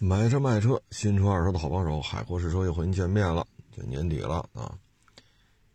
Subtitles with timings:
[0.00, 3.44] 买车卖车，新车二手车的好帮手，海阔试车又和您见面了。
[3.72, 4.78] 这年底了啊，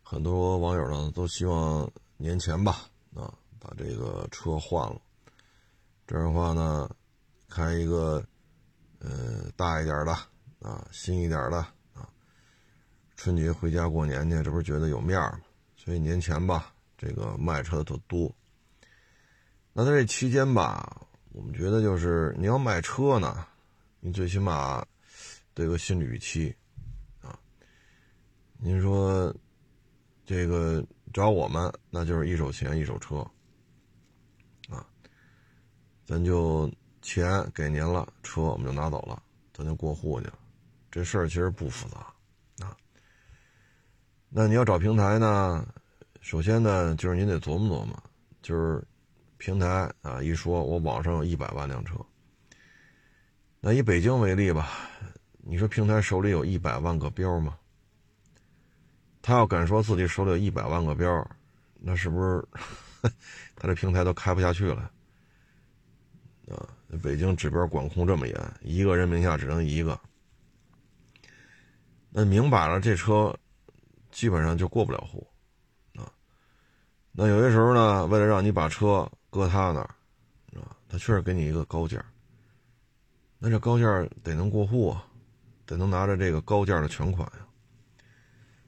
[0.01, 5.01] 很多网友呢都希望年前吧啊把这个车换了，
[6.07, 6.89] 这样的话呢，
[7.49, 8.23] 开一个
[8.99, 10.13] 呃大一点的
[10.61, 11.57] 啊新一点的
[11.93, 12.07] 啊，
[13.17, 15.37] 春节回家过年去，这不是觉得有面吗？
[15.75, 18.33] 所以年前吧，这个卖车的特多。
[19.73, 23.45] 那在这期间吧，我们觉得就是你要卖车呢。
[24.05, 24.85] 你最起码
[25.53, 26.53] 得个心理预期
[27.21, 27.39] 啊！
[28.57, 29.33] 您说
[30.25, 33.25] 这个找我们，那就是一手钱一手车
[34.67, 34.85] 啊，
[36.05, 36.69] 咱就
[37.01, 40.37] 钱给您了，车我们就拿走了，咱就过户去了。
[40.91, 42.13] 这事儿其实不复杂
[42.65, 42.75] 啊。
[44.27, 45.65] 那你要找平台呢，
[46.19, 48.03] 首先呢，就是您得琢磨琢磨，
[48.41, 48.85] 就是
[49.37, 51.95] 平台啊，一说我网上有一百万辆车。
[53.65, 54.71] 那以北京为例吧，
[55.37, 57.57] 你说平台手里有一百万个标吗？
[59.21, 61.25] 他要敢说自己手里有一百万个标，
[61.75, 62.45] 那是不是
[63.55, 64.91] 他这平台都开不下去了？
[66.49, 66.67] 啊，
[67.01, 69.97] 北京指标管控这么严，一个人名下只能一个，
[72.09, 73.33] 那明摆了这车
[74.11, 75.25] 基本上就过不了户
[75.95, 76.11] 啊。
[77.13, 79.95] 那有些时候呢，为了让你把车搁他那儿
[80.59, 82.03] 啊，他确实给你一个高价。
[83.45, 83.85] 那这高价
[84.23, 85.03] 得能过户啊，
[85.65, 87.45] 得能拿着这个高价的全款呀。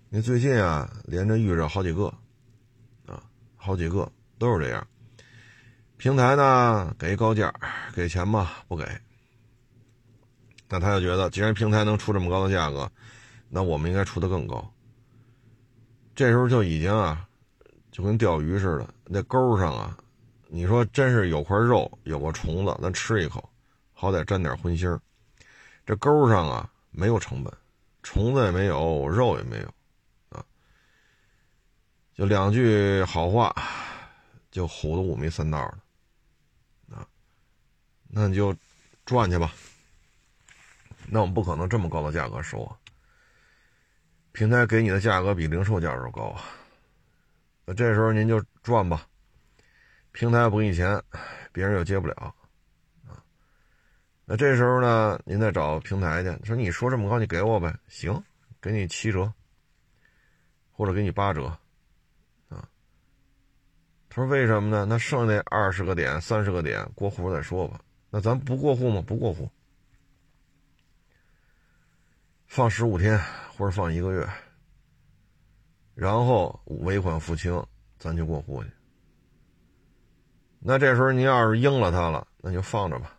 [0.09, 2.08] 你最近啊，连着遇着好几个，
[3.06, 3.23] 啊，
[3.56, 4.86] 好几个都是这样。
[5.96, 7.53] 平台呢给高价，
[7.94, 8.66] 给钱吧？
[8.68, 8.86] 不给。
[10.68, 12.92] 那他就觉得，既然平台能出这么高的价格，
[13.48, 14.70] 那我们应该出的更高。
[16.14, 17.26] 这时候就已经啊，
[17.94, 19.98] 就跟钓鱼似的，那钩上啊，
[20.50, 23.50] 你说真是有块肉，有个虫子，咱吃一口。
[23.97, 24.99] 好歹沾点荤腥儿，
[25.85, 27.51] 这钩上啊没有成本，
[28.03, 29.73] 虫子也没有，肉也没有，
[30.29, 30.45] 啊，
[32.13, 33.55] 就两句好话，
[34.51, 35.57] 就唬得五迷三道
[36.89, 37.07] 的，啊，
[38.09, 38.53] 那你就
[39.05, 39.51] 赚去吧。
[41.07, 42.78] 那我们不可能这么高的价格收啊，
[44.34, 46.44] 平台给你的价格比零售价都高啊，
[47.63, 49.07] 那这时候您就赚吧，
[50.11, 51.01] 平台不给你钱，
[51.53, 52.35] 别人又接不了。
[54.28, 58.24] 那这时候呢，您再找平台去，说你说这么高，你给我呗，行，
[58.59, 59.31] 给你七折，
[60.72, 61.46] 或者给你八折，
[62.50, 62.68] 啊。
[64.09, 64.84] 他说为什么呢？
[64.85, 67.80] 那剩下那二十个点、三十个点过户再说吧。
[68.09, 69.03] 那咱不过户吗？
[69.06, 69.47] 不过户，
[72.47, 73.19] 放十五天
[73.56, 74.28] 或者放一个月，
[75.94, 77.64] 然后尾款付清，
[78.00, 78.72] 咱就过户去。
[80.59, 83.15] 那这时候您要是应了他了，那就放着吧。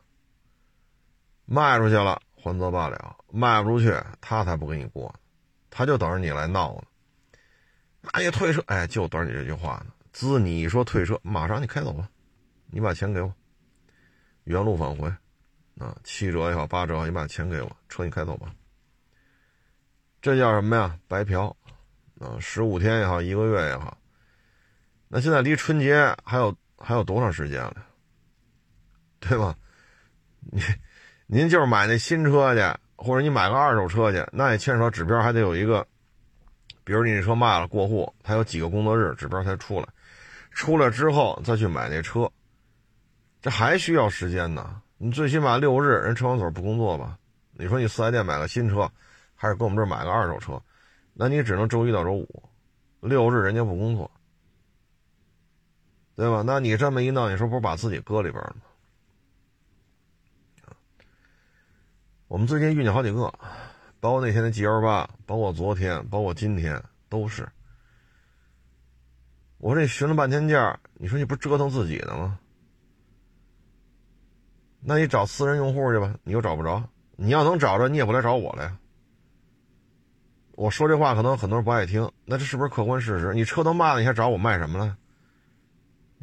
[1.46, 5.14] 卖出去了，还则罢了；卖不出去，他才不给你过，
[5.70, 6.82] 他就等着你来闹呢。
[8.00, 9.92] 那你退车，哎，就等你这句话呢。
[10.12, 12.08] 滋，你一说退车，马上你开走吧，
[12.66, 13.32] 你把钱给我，
[14.44, 15.08] 原路返回，
[15.78, 18.52] 啊，七折也好，八折也好，你把钱给我，车你开走吧。
[20.20, 20.98] 这叫什么呀？
[21.06, 21.56] 白嫖，
[22.18, 23.96] 啊，十五天也好，一个月也好。
[25.06, 27.86] 那现在离春节还有还有多长时间了？
[29.20, 29.56] 对吧？
[30.40, 30.60] 你。
[31.28, 35.84] 您就是买那新车去，或者你买个二手车去，那也牵扯指标，还得有一个，
[36.84, 39.86] 比如你这车卖了过户，它有几个工作日指标才出来，
[40.52, 42.30] 出来之后再去买那车，
[43.42, 44.80] 这还需要时间呢。
[44.98, 47.18] 你最起码六日人车管所不工作吧？
[47.52, 48.88] 你说你四 S 店买个新车，
[49.34, 50.62] 还是跟我们这儿买个二手车，
[51.12, 52.42] 那你只能周一到周五，
[53.00, 54.08] 六日人家不工作，
[56.14, 56.44] 对吧？
[56.46, 58.62] 那你这么一弄，你说不是把自己搁里边了吗？
[62.28, 63.32] 我们最近遇见好几个，
[64.00, 67.48] 包括那天的 G L 八，包括昨天，包括今天，都是。
[69.58, 72.38] 我说这寻了半天价，你说你不折腾自己呢吗？
[74.80, 76.82] 那你找私人用户去吧，你又找不着。
[77.14, 78.76] 你要能找着，你也不来找我了呀。
[80.56, 83.34] 我说这话可能很多人不爱听，那这是不是客观事实？
[83.34, 84.96] 你车都卖了，你还找我卖什么了？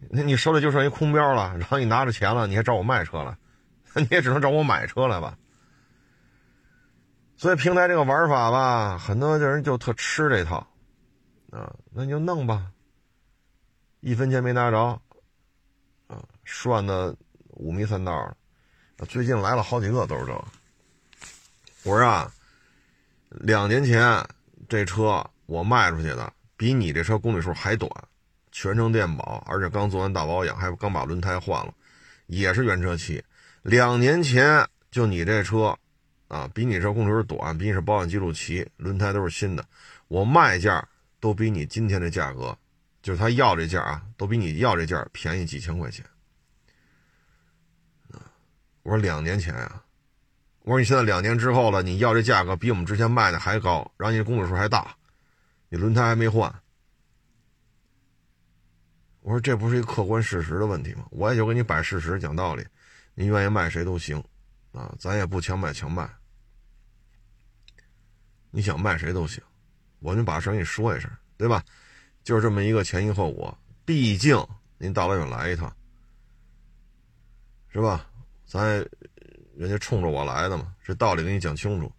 [0.09, 3.37] 那你手里就剩一空标了，然后你拿着钱了，你还找我卖车了？
[3.95, 5.37] 你也只能找我买车来吧。
[7.43, 10.65] 所以平台这个玩法吧，很多的人就特吃这套，
[11.51, 12.71] 啊，那你就弄吧，
[13.99, 14.79] 一分钱没拿着，
[16.07, 17.13] 啊，涮的
[17.49, 18.33] 五迷三道
[18.95, 19.05] 的。
[19.07, 20.31] 最近来了好几个都是这。
[21.83, 22.31] 我说啊，
[23.27, 24.25] 两年前
[24.69, 27.91] 这车我卖出去的，比你这车公里数还短，
[28.53, 31.73] 全程电保，而且刚做完大保养，还刚把轮胎换了，
[32.27, 33.21] 也是原车漆。
[33.63, 35.77] 两年前就你这车。
[36.33, 39.63] 啊，比你这公里数短，比你这保养记录齐，轮胎都是新的，
[40.07, 40.87] 我卖价
[41.19, 42.57] 都比你今天的价格，
[43.03, 46.03] 就是他要这价啊，都比你要这价便宜几千块钱。
[48.81, 49.83] 我说两年前啊，
[50.63, 54.95] 我说你现在两年之后了，你要这价格比我们之前卖的还高，然后你公里数还大，
[55.69, 56.53] 你轮胎还没换。
[59.21, 61.05] 我说这不是一个客观事实的问题吗？
[61.11, 62.65] 我也就给你摆事实讲道理，
[63.13, 64.21] 你愿意卖谁都行，
[64.73, 66.09] 啊，咱也不强买强卖，
[68.55, 69.41] 你想卖谁都行，
[69.97, 71.63] 我就把事给你说一声，对吧？
[72.23, 74.37] 就是这么一个前因后果，毕竟
[74.77, 75.75] 您大老远来一趟，
[77.69, 78.07] 是吧？
[78.45, 78.75] 咱
[79.55, 81.91] 人家冲着我来的嘛，这道理给你讲清楚，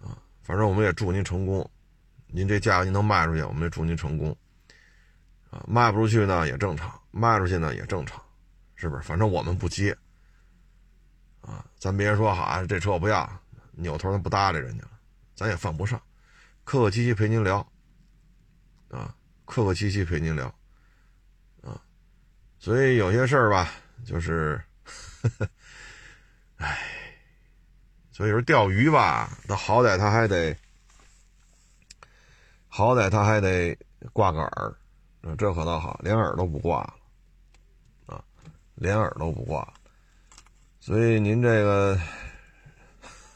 [0.00, 1.70] 啊，反正我们也祝您成功，
[2.28, 4.34] 您这价格您能卖出去，我们也祝您成功。
[5.50, 8.18] 啊，卖不出去呢也正常，卖出去呢也正常，
[8.74, 9.02] 是不是？
[9.02, 9.94] 反正我们不接。
[11.42, 13.30] 啊，咱别说哈，这车我不要，
[13.72, 14.84] 扭头咱不搭理人家，
[15.34, 16.00] 咱也犯不上，
[16.64, 17.58] 客客气气陪您聊。
[18.90, 19.14] 啊，
[19.44, 20.46] 客客气气陪您聊。
[21.62, 21.82] 啊，
[22.58, 23.70] 所以有些事儿吧，
[24.04, 24.62] 就是，
[26.56, 26.78] 唉，
[28.10, 30.56] 所以说钓鱼吧，那好歹他还得，
[32.68, 33.76] 好歹他还得
[34.12, 34.74] 挂个饵。
[35.38, 36.94] 这可倒好，连饵都不挂了，
[38.06, 38.24] 啊，
[38.74, 39.72] 连饵都不挂，
[40.80, 41.98] 所以您这个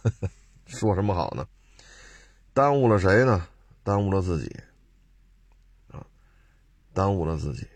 [0.66, 1.46] 说什么好呢？
[2.56, 3.46] 耽误了谁呢？
[3.84, 4.50] 耽误了自己，
[5.88, 6.02] 啊，
[6.94, 7.68] 耽误了自己，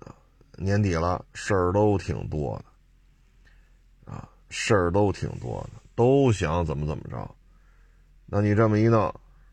[0.00, 0.14] 啊，
[0.58, 2.62] 年底了，事儿都挺多
[4.04, 7.34] 的，啊，事儿都挺多的，都想怎么怎么着，
[8.26, 9.10] 那你这么一弄，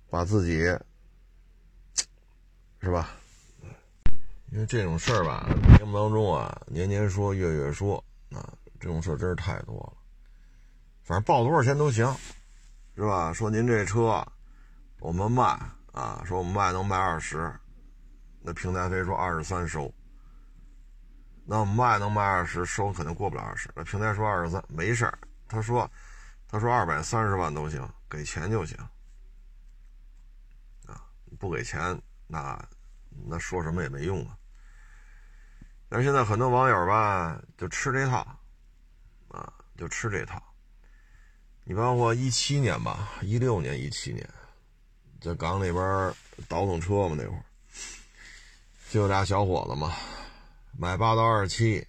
[0.09, 0.59] 把自己，
[2.81, 3.11] 是吧？
[4.51, 5.47] 因为这种事儿吧，
[5.77, 9.93] 节目当中啊，年年说，月月说，啊，这种事儿真是太多了。
[11.03, 12.05] 反正报多少钱都行，
[12.97, 13.31] 是吧？
[13.31, 14.21] 说您这车，
[14.99, 15.43] 我们卖
[15.93, 17.53] 啊，说我们卖能卖二十，
[18.41, 19.93] 那平台非说二十三收。
[21.45, 23.69] 那我们卖能卖二十，收肯定过不了二十。
[23.75, 25.11] 那平台说二十三，没事。
[25.47, 25.89] 他说，
[26.47, 28.77] 他说二百三十万都行，给钱就行。
[30.85, 31.05] 啊，
[31.39, 32.57] 不给钱那。
[33.25, 34.37] 那说什么也没用啊！
[35.89, 38.19] 但是现在很多网友吧，就吃这套，
[39.29, 40.39] 啊，就吃这套。
[41.63, 44.29] 你包括一七年吧，一六年、一七年，
[45.27, 46.13] 在港里边
[46.47, 47.43] 倒腾车嘛，那会儿
[48.89, 49.93] 就俩小伙子嘛，
[50.77, 51.85] 买霸道二七，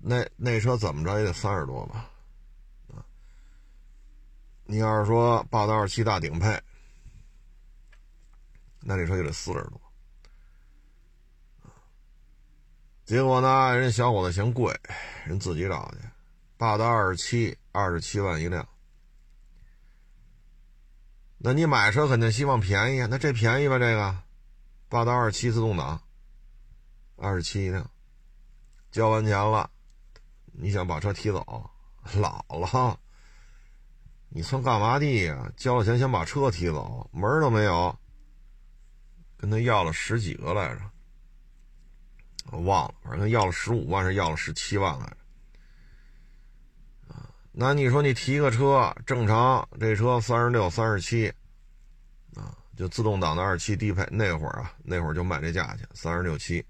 [0.00, 2.10] 那那车怎么着也得三十多吧，
[2.88, 3.06] 啊，
[4.64, 6.60] 你要是说霸道二七大顶配。
[8.88, 9.80] 那这车就得四十多，
[13.04, 14.72] 结果呢，人小伙子嫌贵，
[15.24, 16.08] 人自己找去，
[16.56, 18.68] 霸道二十七，二十七万一辆。
[21.38, 23.78] 那你买车肯定希望便宜啊，那这便宜吧？
[23.78, 24.16] 这个
[24.88, 26.00] 霸道二十七自动挡，
[27.16, 27.90] 二十七一辆，
[28.90, 29.70] 交完钱了，
[30.52, 31.70] 你想把车提走，
[32.14, 32.98] 老了，
[34.30, 35.52] 你算干嘛的呀？
[35.56, 37.96] 交了钱想把车提走，门都没有。
[39.36, 40.80] 跟他要了十几个来着，
[42.50, 45.16] 我忘了，反正要了十五万是要了十七万来着。
[47.58, 51.32] 那你说你提个车，正常这车三十六、三十七，
[52.34, 56.62] 啊，就自动挡的二七低配，那会儿啊，那会儿就卖这价钱，三十六七。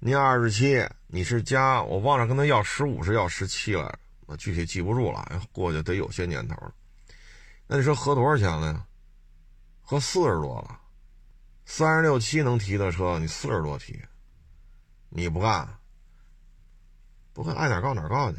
[0.00, 3.96] 你二十七，你是加，我忘了跟他要十五是要十七了，
[4.26, 6.74] 我具体记不住了，过去得有些年头了。
[7.68, 8.84] 那你说合多少钱了呀？
[9.82, 10.80] 合四十多了。
[11.64, 14.02] 三十六七能提的车，你四十多提，
[15.10, 15.78] 你不干，
[17.32, 18.38] 不干爱哪告哪告去。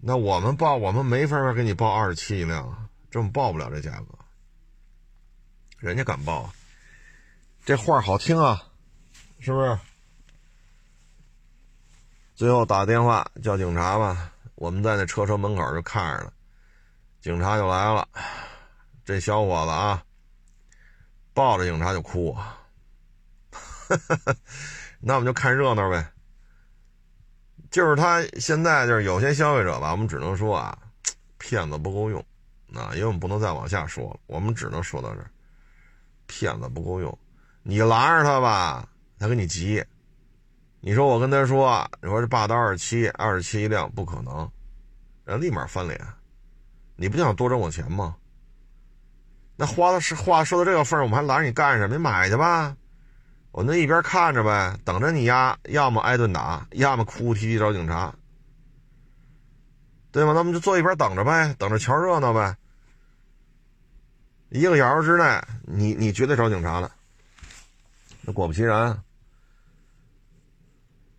[0.00, 4.06] 那我们报，我们没法给你报二十七一辆，这么报不了这价格。
[5.78, 6.50] 人家敢报，
[7.64, 8.62] 这话好听啊，
[9.38, 9.78] 是不是？
[12.34, 16.32] 最后打电话叫警察吧，我们在那车车门口就看着了，
[17.20, 18.08] 警察就来了，
[19.04, 20.02] 这小伙子啊。
[21.32, 22.36] 抱着警察就哭，
[24.98, 26.12] 那我们就看热闹呗。
[27.70, 30.76] 就是他现在就是有些消费者吧，我们只能说啊，
[31.38, 32.20] 骗子不够用，
[32.74, 35.30] 啊，因为我们不能再往下说了，我们只能说到这儿。
[36.26, 37.18] 骗子不够用，
[37.62, 39.84] 你拦着他吧，他跟你急。
[40.80, 44.50] 你说我跟他说，你说这霸道二十七，二十七一辆不可能，
[45.24, 46.00] 人立马翻脸。
[46.96, 48.16] 你不想多挣我钱吗？
[49.56, 51.94] 那花的是话说到这个份儿，我们还拦着你干什么？
[51.94, 52.74] 你买去吧，
[53.52, 58.14] 我那一边看着呗，等着你丫，要么挨顿打，要么哭哭啼啼找警察。
[60.12, 60.32] 对吗？
[60.32, 62.56] 那么就坐一边等着呗，等着瞧热闹呗。
[64.50, 66.90] 一个小时之内，你你绝对找警察了。
[68.22, 69.02] 那果不其然，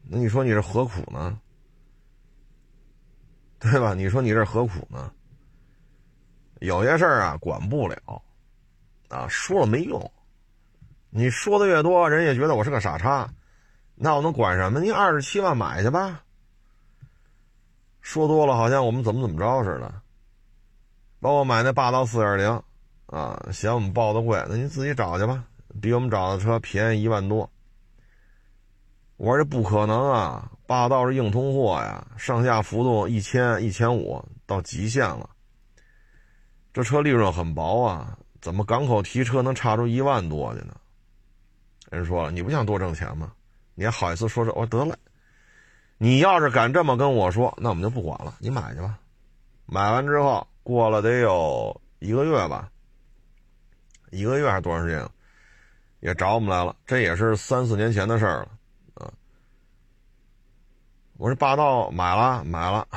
[0.03, 1.39] 那你说你这何苦呢？
[3.59, 3.93] 对吧？
[3.93, 5.11] 你说你这何苦呢？
[6.59, 8.21] 有些事儿啊，管不了，
[9.09, 10.11] 啊，说了没用。
[11.11, 13.29] 你说的越多，人也觉得我是个傻叉，
[13.95, 14.79] 那我能管什么？
[14.79, 16.23] 你二十七万买去吧。
[18.01, 19.93] 说多了，好像我们怎么怎么着似的。
[21.19, 22.63] 包括买那霸道四点零。
[23.07, 25.43] 啊，嫌我们报的贵，那你自己找去吧，
[25.81, 27.51] 比我们找的车便宜一万多。
[29.17, 35.29] 我说这不可能啊，霸道是硬通货呀，上下浮动一千、一千五到极限了。
[36.71, 40.73] 这车利润很薄啊，怎么港口提车能差出一万多去呢？
[41.91, 43.31] 人说了，你不想多挣钱吗？
[43.75, 44.51] 你还好意思说这？
[44.53, 44.97] 我说得了，
[45.97, 48.97] 你要是敢这么跟我说，那我们就不管了，你买去吧。
[49.65, 52.71] 买完之后，过了得有一个月吧。
[54.09, 55.07] 一个月还是多长时间？
[55.99, 58.49] 也找我们来了，这也是三四年前的事儿了，
[58.95, 59.13] 啊！
[61.17, 62.87] 我说霸道买了买了，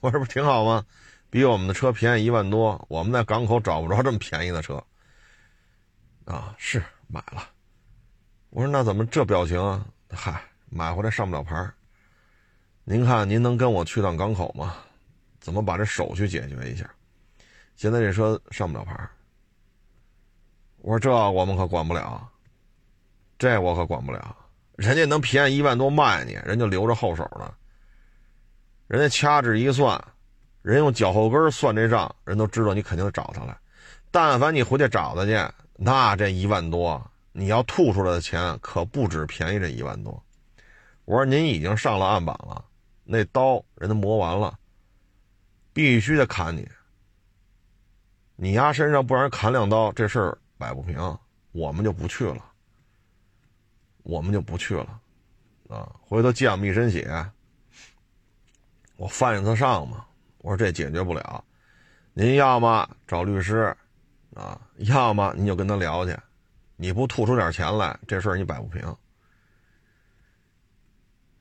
[0.00, 0.84] 我这不挺好吗？
[1.28, 4.82] 比我们的车便宜一万多，我们在港口找不着这么便宜的车，
[6.24, 7.46] 啊，是买了。
[8.50, 9.86] 我说那怎么这表情啊？
[10.10, 11.70] 嗨，买回来上不了牌
[12.82, 14.74] 您看您能跟我去趟港口吗？
[15.38, 16.90] 怎么把这手续解决一下？
[17.76, 19.08] 现在这车上不了牌
[20.78, 22.28] 我说这我们可管不了，
[23.38, 24.36] 这我可管不了。
[24.76, 27.54] 人家能便宜一万多卖你，人就留着后手呢。
[28.88, 30.02] 人家掐指一算，
[30.62, 33.56] 人用脚后跟算这账，人都知道你肯定找他来。
[34.10, 35.38] 但凡你回去找他去，
[35.76, 40.22] 那这一万多，你要吐出来的钱可不止便宜这一万多。
[41.04, 42.64] 我说您已经上了案板了，
[43.04, 44.58] 那刀人家磨完了，
[45.72, 46.68] 必须得砍你。
[48.36, 50.38] 你丫身上不让人砍两刀，这事儿。
[50.58, 51.18] 摆不平，
[51.52, 52.44] 我们就不去了。
[54.02, 55.00] 我们就不去了，
[55.70, 55.90] 啊！
[56.02, 57.10] 回头溅我们一身血，
[58.96, 60.04] 我犯一次上嘛。
[60.38, 61.42] 我说这解决不了，
[62.12, 63.74] 您要么找律师，
[64.34, 66.14] 啊，要么你就跟他聊去。
[66.80, 68.96] 你不吐出点钱来，这事儿你摆不平。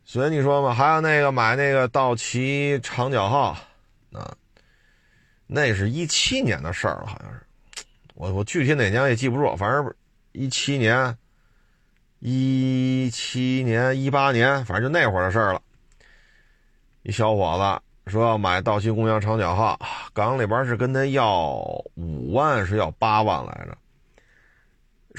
[0.03, 3.55] 所以你说嘛，还有那个买那个道奇长角号，
[4.11, 4.35] 啊，
[5.47, 7.39] 那是一七年的事儿了，好像是。
[8.15, 9.95] 我我具体哪年也记不住，反正
[10.33, 11.17] 一七年、
[12.19, 15.61] 一七年、一八年，反正就那会儿的事儿了。
[17.03, 19.79] 一小伙子说要买道奇公羊长角号，
[20.11, 21.49] 港里边是跟他要
[21.95, 23.77] 五万，是要八万来着。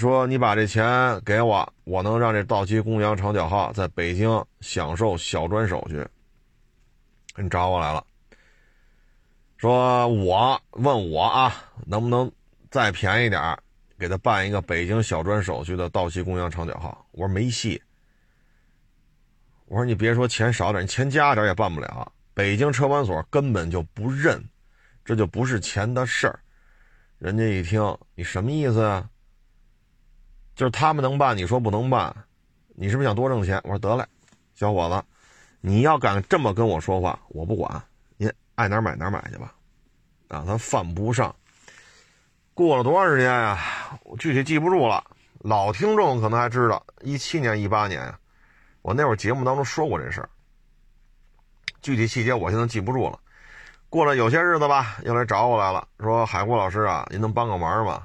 [0.00, 6.02] 说你把这钱给我，我能让这道奇公羊长角号在北京享受小专手续。
[7.37, 8.02] 你找我来了，
[9.59, 11.54] 说我问我啊，
[11.85, 12.33] 能不能？
[12.71, 13.59] 再便宜点
[13.99, 17.04] 给他办一个北京小专手续的道奇公羊长角号。
[17.11, 17.83] 我说没戏。
[19.66, 22.11] 我说你别说钱少点，你钱加点也办不了。
[22.33, 24.42] 北京车管所根本就不认，
[25.04, 26.40] 这就不是钱的事儿。
[27.19, 29.11] 人家一听，你什么意思啊？
[30.61, 32.14] 就是他们能办，你说不能办，
[32.76, 33.59] 你是不是想多挣钱？
[33.64, 34.05] 我说得嘞，
[34.55, 35.02] 小伙子，
[35.62, 37.83] 你要敢这么跟我说话，我不管，
[38.19, 39.55] 您爱哪买哪买去吧。
[40.29, 41.35] 啊，他犯不上。
[42.52, 43.59] 过了多长时间呀？
[44.05, 45.02] 我具体记不住了。
[45.38, 48.12] 老听众可能还知道，一七年、一八年，
[48.83, 50.29] 我那会儿节目当中说过这事儿。
[51.81, 53.19] 具体细节我现在记不住了。
[53.88, 58.02] 过了有些日子吧，又来找我来了，说：“海国老师啊，您能帮个忙吗？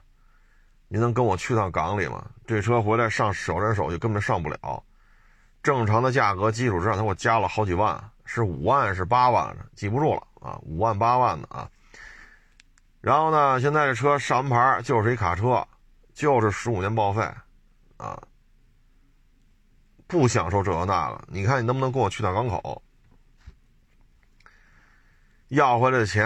[0.87, 2.25] 您能跟我去趟港里吗？
[2.45, 4.83] 这车回来上首专手续根本上不了，
[5.63, 11.69] 正常的价格基础之上，他给我加了好几万，是五万是八万，记不住了啊，五万八万的啊。”
[13.01, 13.61] 然后呢？
[13.61, 15.63] 现在这车上完牌就是一卡车，
[16.15, 17.21] 就是十五年报废，
[17.97, 18.19] 啊，
[20.07, 21.23] 不享受这个那个。
[21.27, 22.81] 你看你能不能跟我去趟港口，
[25.49, 26.25] 要回来的钱，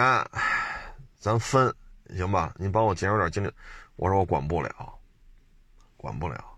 [1.17, 1.75] 咱分，
[2.15, 2.53] 行吧？
[2.55, 3.51] 你帮我减少点精力。
[3.99, 4.97] 我说我管不了，
[5.97, 6.57] 管不了，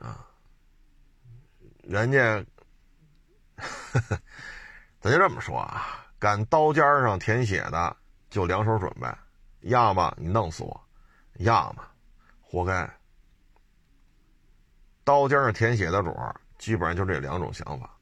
[0.00, 0.26] 啊，
[1.84, 2.44] 人家，
[5.00, 7.96] 咱就这么说啊，敢刀尖上舔血的。
[8.28, 9.08] 就两手准备，
[9.60, 10.88] 要么你弄死我，
[11.34, 11.82] 要么
[12.42, 12.92] 活该。
[15.04, 17.96] 刀尖上舔血的主儿，基本上就这两种想法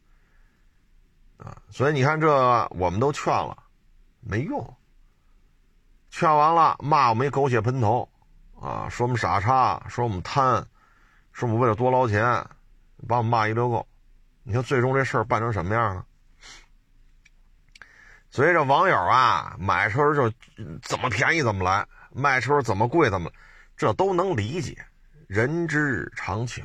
[1.36, 1.62] 啊。
[1.70, 3.62] 所以你看，这我们都劝了，
[4.20, 4.76] 没用。
[6.16, 8.08] 劝完了，骂我们一狗血喷头
[8.60, 10.64] 啊，说我们傻叉，说我们贪，
[11.32, 12.22] 说我们为了多捞钱，
[13.08, 13.84] 把我们骂一溜够。
[14.44, 16.06] 你看最终这事儿办成什么样了？
[18.30, 20.32] 所以这网友啊，买车就
[20.82, 23.28] 怎么便宜怎么来，卖车怎么贵怎么，
[23.76, 24.86] 这都能理解，
[25.26, 26.64] 人之常情。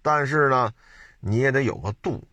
[0.00, 0.72] 但是呢，
[1.20, 2.26] 你也得有个度，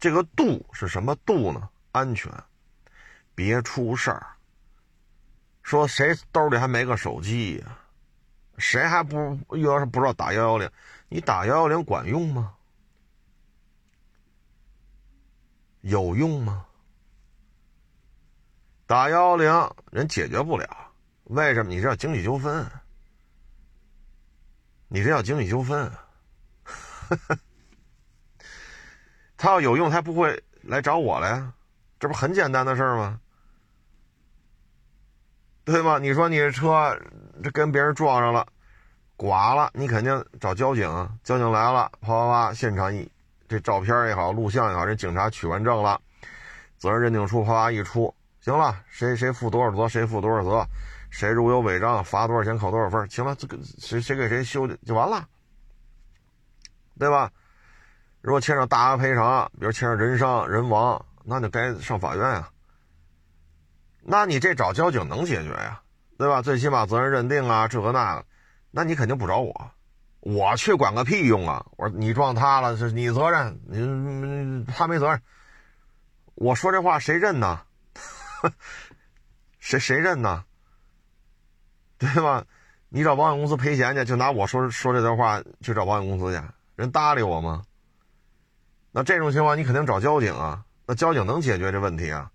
[0.00, 1.68] 这个度是什么度呢？
[1.92, 2.32] 安全，
[3.32, 4.26] 别出事儿。
[5.66, 7.76] 说谁兜里还没个手机呀？
[8.56, 10.70] 谁还不要是不知道打幺幺零？
[11.08, 12.54] 你打幺幺零管用吗？
[15.80, 16.64] 有用吗？
[18.86, 20.68] 打幺幺零人解决不了，
[21.24, 21.70] 为什么？
[21.70, 22.64] 你这叫经济纠纷，
[24.86, 25.90] 你这叫经济纠纷。
[29.36, 31.52] 他要有用，他不会来找我了呀，
[31.98, 33.20] 这不很简单的事儿吗？
[35.66, 35.98] 对吗？
[35.98, 36.96] 你说你这车
[37.42, 38.46] 这跟别人撞上了，
[39.16, 40.88] 剐了，你肯定找交警，
[41.24, 43.10] 交警来了，啪啪啪，现场一
[43.48, 46.00] 这照片也好，录像也好，人警察取完证了，
[46.78, 50.64] 责任认定书啪啪一出，行了，谁谁负多少责，谁负多少责，
[51.10, 55.26] 谁如有违章，罚多少钱，扣多少分，行了，这个谁谁给谁修的就完了，
[56.96, 57.28] 对吧？
[58.20, 62.48] 如果牵扯大额赔偿，比如牵扯人伤、人亡，那就该上法院啊。
[64.08, 65.80] 那你这找交警能解决呀，
[66.16, 66.40] 对吧？
[66.40, 68.24] 最起码责任认定啊，这个那个，
[68.70, 69.70] 那你肯定不找我，
[70.20, 71.66] 我去管个屁用啊！
[71.76, 75.20] 我说你撞他了，是你责任，你他没责任。
[76.36, 77.60] 我说这话谁认呢？
[79.58, 80.44] 谁谁认呢？
[81.98, 82.44] 对吧？
[82.88, 86.40] 你找保险公司赔钱去，就拿我说说这段话去找保险公司去，
[86.76, 87.64] 人搭理我吗？
[88.92, 92.30] 那这种情况你肯定找交警啊，那交警能解决这问题啊？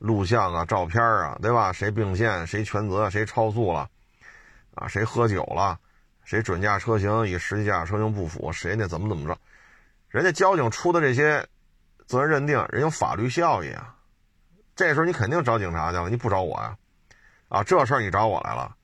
[0.00, 1.72] 录像啊，照片啊，对吧？
[1.72, 3.88] 谁并线，谁全责，谁超速了，
[4.74, 5.78] 啊，谁喝酒了，
[6.24, 9.38] 谁准驾车型与实际驾驶车型不符，谁那怎么怎么着？
[10.08, 11.46] 人家交警出的这些
[12.06, 13.94] 责任认定，人有法律效益啊。
[14.74, 16.76] 这时候你肯定找警察去了，你不找我呀？
[17.50, 18.74] 啊，这事儿你找我来了，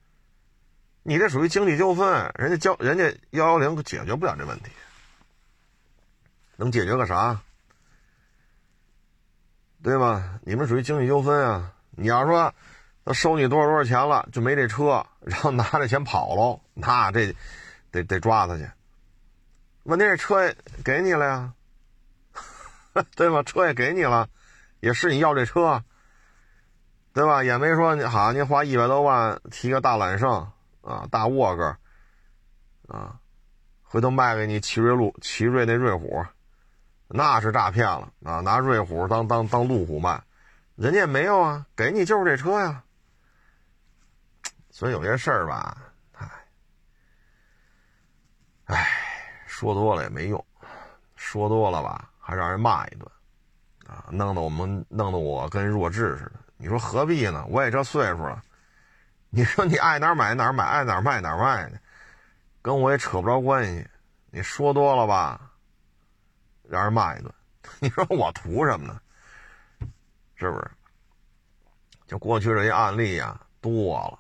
[1.02, 4.70] 你这属于经济纠纷，人家交人家幺幺零解决不了这问题，
[6.56, 7.40] 能解决个啥？
[9.86, 10.40] 对吧？
[10.42, 11.72] 你们属于经济纠纷啊！
[11.92, 12.52] 你要说
[13.04, 17.32] 他收你多少多少钱了，就没这车，然后拿着钱跑喽，那这
[17.92, 18.68] 得得抓他去。
[19.84, 20.52] 问题这车
[20.84, 21.52] 给你了呀，
[23.14, 23.44] 对吧？
[23.44, 24.28] 车也给你了，
[24.80, 25.80] 也是你要这车，
[27.12, 27.44] 对吧？
[27.44, 30.50] 也没说你好像，你花一百多万提个大揽胜
[30.82, 31.76] 啊，大沃格
[32.88, 33.20] 啊，
[33.84, 36.26] 回头卖给你奇瑞路奇瑞那瑞虎。
[37.08, 38.40] 那是诈骗了啊！
[38.40, 40.20] 拿瑞虎当当当路虎卖，
[40.74, 42.82] 人家也没有啊，给你就是这车呀。
[44.70, 45.76] 所以有些事儿吧，
[46.14, 46.28] 唉，
[48.64, 48.88] 唉，
[49.46, 50.44] 说多了也没用，
[51.14, 53.08] 说多了吧还让人骂一顿，
[53.86, 56.32] 啊，弄得我们弄得我跟弱智似的。
[56.56, 57.44] 你说何必呢？
[57.48, 58.42] 我也这岁数了，
[59.30, 61.78] 你说你爱哪儿买哪儿买，爱哪儿卖哪儿卖的，
[62.60, 63.86] 跟我也扯不着关系。
[64.30, 65.52] 你说多了吧？
[66.68, 67.32] 让人骂一顿，
[67.80, 69.00] 你说我图什么呢？
[70.34, 70.70] 是不是？
[72.06, 74.18] 就过去这些案例呀，多了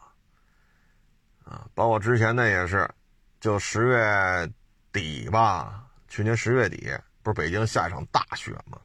[1.44, 2.88] 啊，包括之前那也是，
[3.38, 4.52] 就十月
[4.92, 8.80] 底吧，去年十月底不是北京下一场大雪吗？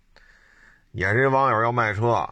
[0.91, 2.30] 也是网友要卖车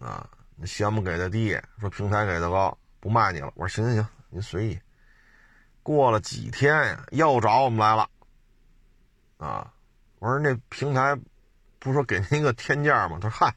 [0.00, 0.26] 啊，
[0.64, 3.52] 项目给的低，说平台给的高，不卖你了。
[3.54, 4.80] 我说行行行，您随意。
[5.82, 8.08] 过了几天呀，又找我们来了
[9.36, 9.72] 啊。
[10.22, 11.18] 我说那平台
[11.80, 13.18] 不说给您一个天价吗？
[13.20, 13.52] 他说嗨，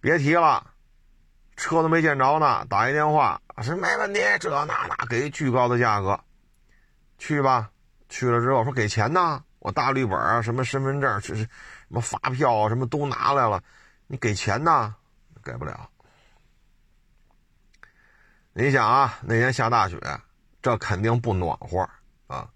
[0.00, 0.64] 别提了，
[1.56, 6.20] 车都没见着呢，打一电话是没问题，这那那给巨高的价格，
[7.18, 7.72] 去吧。
[8.08, 11.48] 去了之后说给钱呢，我大绿本啊，什么身份证，是什
[11.88, 13.60] 么发票啊，什么都拿来了，
[14.06, 14.94] 你给钱呢？
[15.42, 15.90] 给不了。
[18.52, 19.98] 你想啊，那天下大雪，
[20.62, 21.90] 这肯定不暖和
[22.28, 22.48] 啊，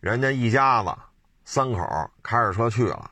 [0.00, 0.96] 人家一家子。
[1.52, 3.10] 三口开着车去了，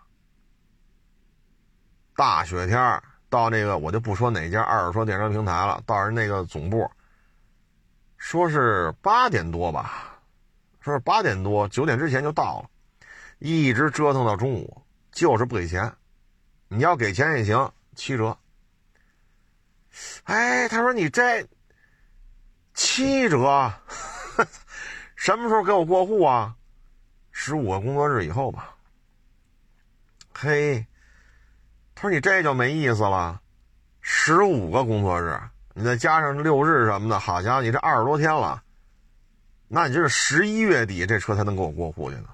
[2.16, 6.90] 大雪天到那个我就不说哪家二手车电商平台了，到人那个总部，
[8.16, 10.22] 说是八点多吧，
[10.80, 12.70] 说是八点多九点之前就到了，
[13.40, 15.92] 一直折腾到中午，就是不给钱，
[16.68, 18.38] 你要给钱也行，七折。
[20.24, 21.46] 哎，他说你这
[22.72, 23.70] 七折，
[25.14, 26.56] 什么时候给我过户啊？
[27.42, 28.74] 十五个工作日以后吧。
[30.34, 30.84] 嘿，
[31.94, 33.40] 他说你这就没意思了，
[34.02, 35.40] 十五个工作日，
[35.72, 38.62] 你再加上六日什么的，好家伙，你这二十多天了，
[39.68, 42.28] 那你就是十一月底这车才能给我过户去呢。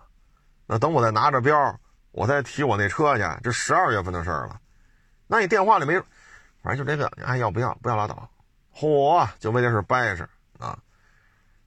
[0.67, 1.79] 那等我再拿着标，
[2.11, 4.61] 我再提我那车去，这十二月份的事儿了。
[5.29, 5.97] 那你电话里没，
[6.65, 7.73] 反正就这个，你爱要不要？
[7.77, 8.29] 不要拉倒。
[8.75, 10.77] 嚯，就为这事掰扯啊！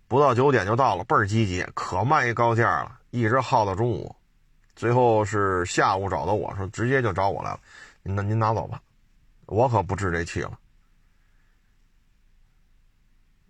[0.10, 4.14] 不到九点就到了，倍儿积极，可卖一高价了，一直耗到中午，
[4.76, 7.60] 最后是下午找到我说，直接就找我来了。
[8.02, 8.82] 那您拿走吧，
[9.46, 10.58] 我可不置这气了。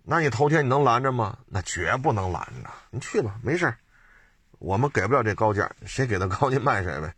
[0.02, 1.38] 那你头天你能拦着吗？
[1.46, 3.74] 那绝不能拦着，你去吧，没事
[4.58, 7.14] 我们给不了这高价，谁给的高您卖谁呗。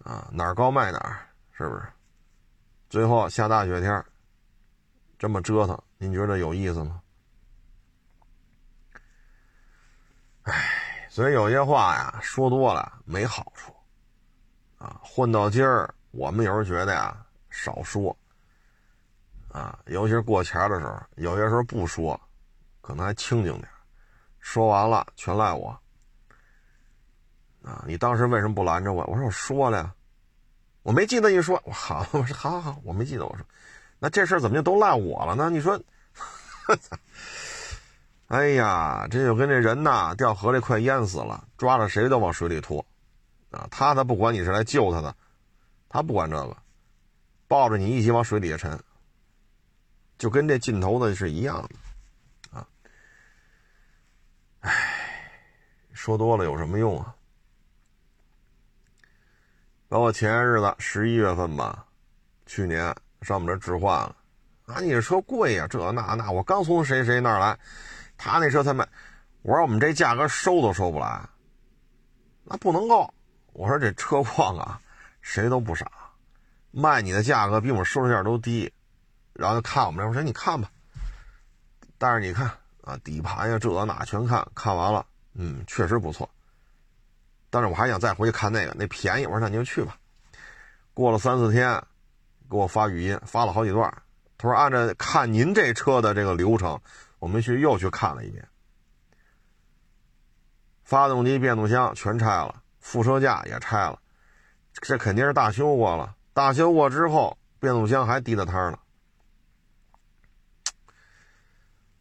[0.00, 1.26] 啊，哪儿高卖哪儿，
[1.56, 1.82] 是不是？
[2.90, 4.04] 最后下大雪天。
[5.18, 7.00] 这么折腾，您觉得有意思吗？
[10.44, 13.74] 哎，所以有些话呀，说多了没好处，
[14.78, 17.16] 啊，混到今儿，我们有时候觉得呀，
[17.50, 18.16] 少说，
[19.48, 22.20] 啊，尤其是过钱的时候，有些时候不说，
[22.80, 23.68] 可能还清静点，
[24.38, 25.68] 说完了全赖我，
[27.62, 29.02] 啊，你当时为什么不拦着我？
[29.06, 29.94] 我说我说了，呀，
[30.82, 33.46] 我没记得你说，我好，我说好好好，我没记得我说。
[33.98, 35.48] 那这事儿怎么就都赖我了呢？
[35.48, 35.80] 你说，
[38.28, 42.84] 哎呀，这就跟这人呐掉河里快淹死了，抓着谁都往水里拖，
[43.50, 45.14] 啊，他他不管你是来救他的，
[45.88, 46.56] 他不管这个，
[47.46, 48.78] 抱着你一起往水底下沉，
[50.18, 52.66] 就跟这劲头子是一样的，啊，
[54.60, 54.72] 哎，
[55.92, 57.14] 说多了有什么用啊？
[59.88, 61.86] 包括前些日子十一月份吧，
[62.46, 62.94] 去年。
[63.22, 64.14] 上我们这置换了，
[64.66, 67.58] 啊，你这车贵呀，这那那，我刚从谁谁那儿来，
[68.16, 68.86] 他那车才卖，
[69.42, 71.28] 我说我们这价格收都收不来，
[72.44, 73.12] 那不能够，
[73.52, 74.80] 我说这车况啊，
[75.20, 75.90] 谁都不傻，
[76.70, 78.72] 卖你的价格比我们收的价都低，
[79.32, 80.70] 然后就看我们这，我说你看吧，
[81.98, 82.50] 但是你看
[82.82, 86.28] 啊，底盘呀，这那全看看完了，嗯，确实不错，
[87.50, 89.96] 但是我还想再回去看那个，那便宜，我说那你就去吧，
[90.92, 91.82] 过了三四天。
[92.50, 93.90] 给我发语音，发了好几段。
[94.36, 96.78] 他说：“按照看您这车的这个流程，
[97.24, 98.46] 我们去又去看了一遍，
[100.82, 103.98] 发动机、变速箱全拆了，副车架也拆了，
[104.74, 106.14] 这肯定是大修过了。
[106.34, 108.78] 大修过之后，变速箱还滴了汤了。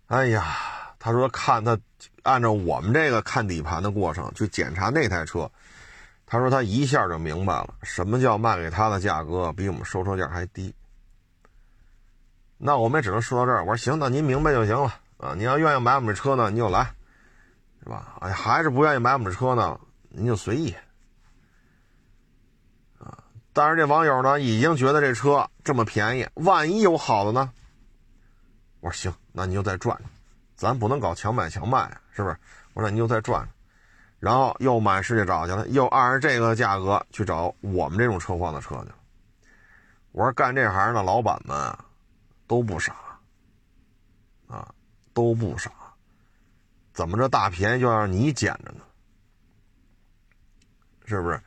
[0.08, 0.58] 哎呀，
[1.00, 1.80] 他说看他
[2.24, 5.50] 按照我们这个看底盘的过程去检查那台车。”
[6.28, 10.76] 他说他一下就明白了，什么叫卖给他的价格比我们收车价还低。
[12.58, 13.64] 那我们也只能说到这儿。
[13.64, 15.34] 我说行，那您明白就行了啊。
[15.36, 16.94] 你要愿意买我们车呢，你就来，
[17.84, 18.18] 是吧？
[18.22, 20.76] 哎，还是不愿意买我们车呢，您就随意。
[23.00, 23.18] 啊，
[23.54, 27.52] 但是这网友呢，已经觉得这车这么便宜，万一有好的呢？
[28.82, 29.98] 我说行，那你就再转，
[30.56, 32.38] 咱不能搞强买强卖，是不是？
[32.74, 33.48] 我说你就再转。
[34.20, 38.96] 然后又满世界找去了，又按着这个价格去找我们这种车况的车去了。
[40.14, 41.78] 我说干这行的老板们
[42.48, 42.96] 都不傻，
[45.13, 45.71] 都不傻。
[46.93, 48.82] 怎么着大便宜就让你捡着呢？
[51.06, 51.41] 是不是？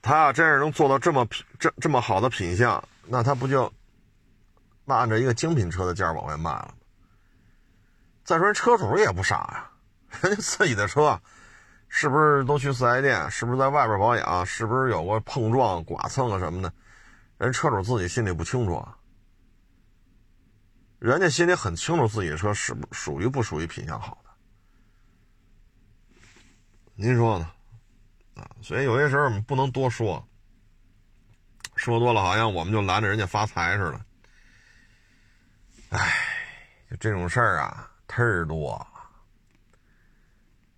[0.00, 3.72] 他要真是能做到这么品这这么好的品相，那他不就
[4.86, 6.74] 按着一个精品车的价往外卖了吗？
[8.24, 9.70] 再说人车主也不傻呀，
[10.22, 11.20] 人家自己的车。
[11.94, 13.30] 是不是都去四 S 店？
[13.30, 14.46] 是不是在外边保养？
[14.46, 16.72] 是不是有过碰撞、剐蹭啊什么的？
[17.36, 18.96] 人车主自己心里不清楚啊。
[21.02, 24.30] 人家心里很清楚自己的车是不属于不属于品相好的。
[26.94, 27.50] 您说呢？
[28.36, 30.24] 啊，所以有些时候我们不能多说，
[31.74, 34.00] 说多了好像我们就拦着人家发财似的。
[35.88, 36.14] 哎，
[37.00, 38.86] 这种事儿啊，忒多。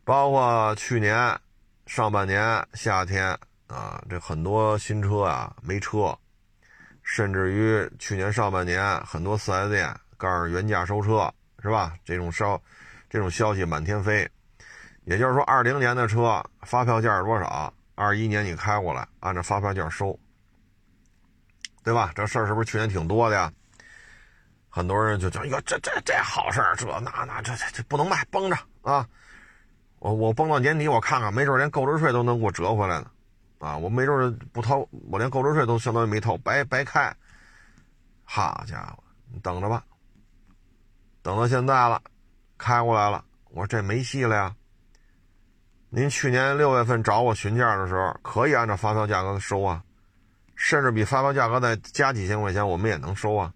[0.05, 1.39] 包括去年
[1.85, 6.19] 上半年夏天啊，这很多新车啊没车，
[7.03, 11.31] 甚至于去年上半年很多四 S 店告诉原价收车，
[11.63, 11.95] 是吧？
[12.03, 12.59] 这种消
[13.11, 14.27] 这种消息满天飞。
[15.05, 17.71] 也就是说，二零年的车发票价是多少？
[17.95, 20.19] 二一年你开过来，按照发票价收，
[21.83, 22.11] 对吧？
[22.15, 23.53] 这事儿是不是去年挺多的呀？
[24.71, 29.07] 很多人就讲，哟，这这这好事儿，这那那这这这不能卖，绷着啊！
[29.99, 33.11] 我我绷到年底，我看看，没准连购置税都能给我折回来呢，
[33.59, 37.15] 啊，我没准不掏，我连购置税都相当于没掏，白白开。
[38.25, 39.85] 好家伙，你等着吧，
[41.25, 42.03] 等到现在了，
[42.59, 44.55] 开过来了，我说这没戏了呀。
[45.89, 49.83] 您去年六月份找我询价的时候，可以按照发票价格收啊，
[50.55, 53.55] 甚至比发票价格再加几千块钱，我们也能收啊。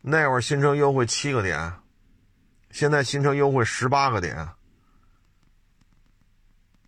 [0.00, 1.72] 那会儿新车优惠七个点，
[2.70, 4.48] 现在新车优惠十八个点。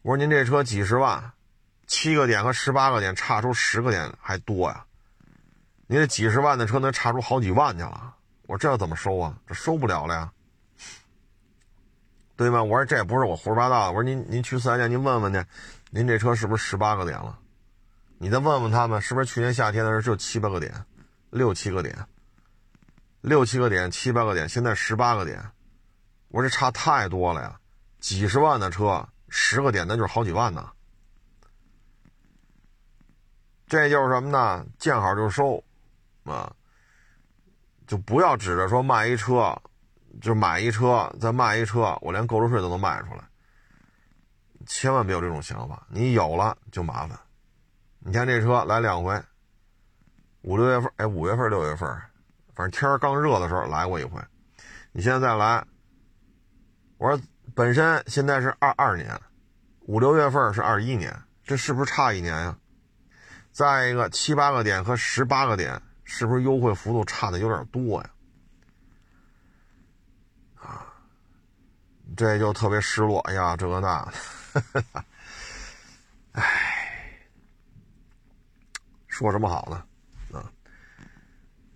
[0.02, 1.32] 我说您这车几十万，
[1.88, 4.86] 七个点和十八个点差出十个点还多呀！
[5.88, 8.14] 您这几十万的车能差出好几万去了，
[8.52, 9.34] 我这要怎么收啊？
[9.46, 10.30] 这收不了了呀，
[12.36, 12.62] 对吗？
[12.62, 15.42] 我说这也不是我胡说八道，我说您您去四 S 店您问问去，
[15.88, 17.38] 您这车是不是十八个点了？
[18.18, 20.84] 你再问问他们，是不是去年夏天的时候就七八个点，
[21.30, 21.96] 六七个点，
[23.22, 25.42] 六七个点，七八个点，现在十八个点，
[26.28, 27.58] 我说这差太多了呀！
[28.00, 30.70] 几十万的车，十个点那就是好几万呢。
[33.66, 34.66] 这就是什么呢？
[34.78, 35.64] 见好就收，
[36.24, 36.54] 啊，
[37.92, 39.54] 就不要指着说卖一车，
[40.18, 43.22] 就买一车再卖一车，我连购置税都能卖出来。
[44.66, 47.18] 千万别有这种想法，你有了就麻烦。
[47.98, 49.22] 你看这车来两回，
[50.40, 51.86] 五六月份，哎，五月份、六月份，
[52.54, 54.18] 反正天刚热的时候来过一回。
[54.92, 55.62] 你现在再来，
[56.96, 57.22] 我说
[57.54, 59.20] 本身现在是二二年，
[59.80, 62.56] 五六月份是二一年，这是不是差一年呀？
[63.50, 65.78] 再一个七八个点和十八个点，
[66.14, 68.10] 是不是优惠幅度差的有点多呀？
[70.56, 70.84] 啊，
[72.14, 73.18] 这就特别失落。
[73.20, 74.12] 哎呀，这个那，
[76.32, 76.44] 哎。
[79.08, 80.38] 说什么好呢？
[80.38, 80.44] 啊，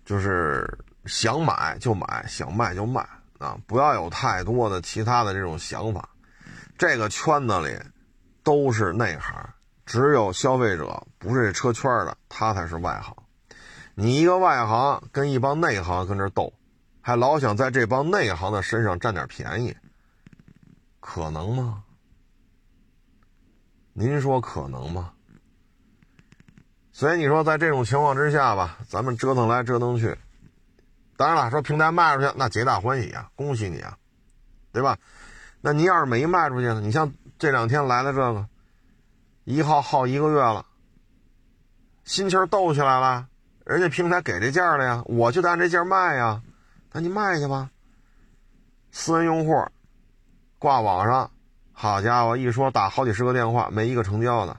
[0.05, 0.67] 就是
[1.05, 3.01] 想买就买，想卖就卖
[3.39, 3.57] 啊！
[3.65, 6.07] 不要有太多的其他的这种想法。
[6.77, 7.75] 这个圈子里
[8.43, 9.33] 都是内行，
[9.83, 13.15] 只有消费者不是这车圈的，他才是外行。
[13.99, 16.53] 你一个外行跟一帮内行跟这斗，
[17.01, 19.75] 还老想在这帮内行的身上占点便宜，
[20.99, 21.83] 可能吗？
[23.93, 25.13] 您说可能吗？
[26.91, 30.15] 所以你说，在这种情况之下吧，咱们折腾来折腾去，
[31.15, 33.97] 当然了，说平台卖出去，那皆大欢喜啊，恭喜你啊，
[34.71, 34.99] 对吧？
[35.59, 36.81] 那你要是没卖出去呢？
[36.81, 38.47] 你像这两天来的这个，
[39.43, 40.67] 一号耗一个月了，
[42.03, 43.27] 心气儿斗起来了，
[43.67, 46.41] 人家平台给这价了呀，我就得按这价卖呀，
[46.93, 47.69] 那你卖去吧。
[48.91, 49.61] 私人用户
[50.57, 51.29] 挂网上，
[51.73, 54.55] 好家伙，一说打好几十个电话，没一个成交的。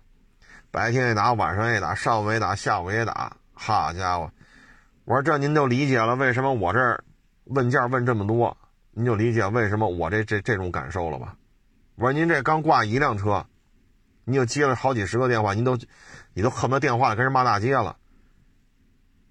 [0.70, 3.34] 白天也打，晚上也打，上午也打，下午也打。
[3.54, 4.30] 好家伙！
[5.06, 7.02] 我说这您就理解了，为什么我这儿
[7.44, 8.54] 问价问这么多，
[8.90, 11.34] 您就理解为什么我这这这种感受了吧？
[11.94, 13.46] 我说您这刚挂一辆车，
[14.24, 15.78] 你就接了好几十个电话，您都
[16.34, 17.96] 你都恨不得电话跟人骂大街了。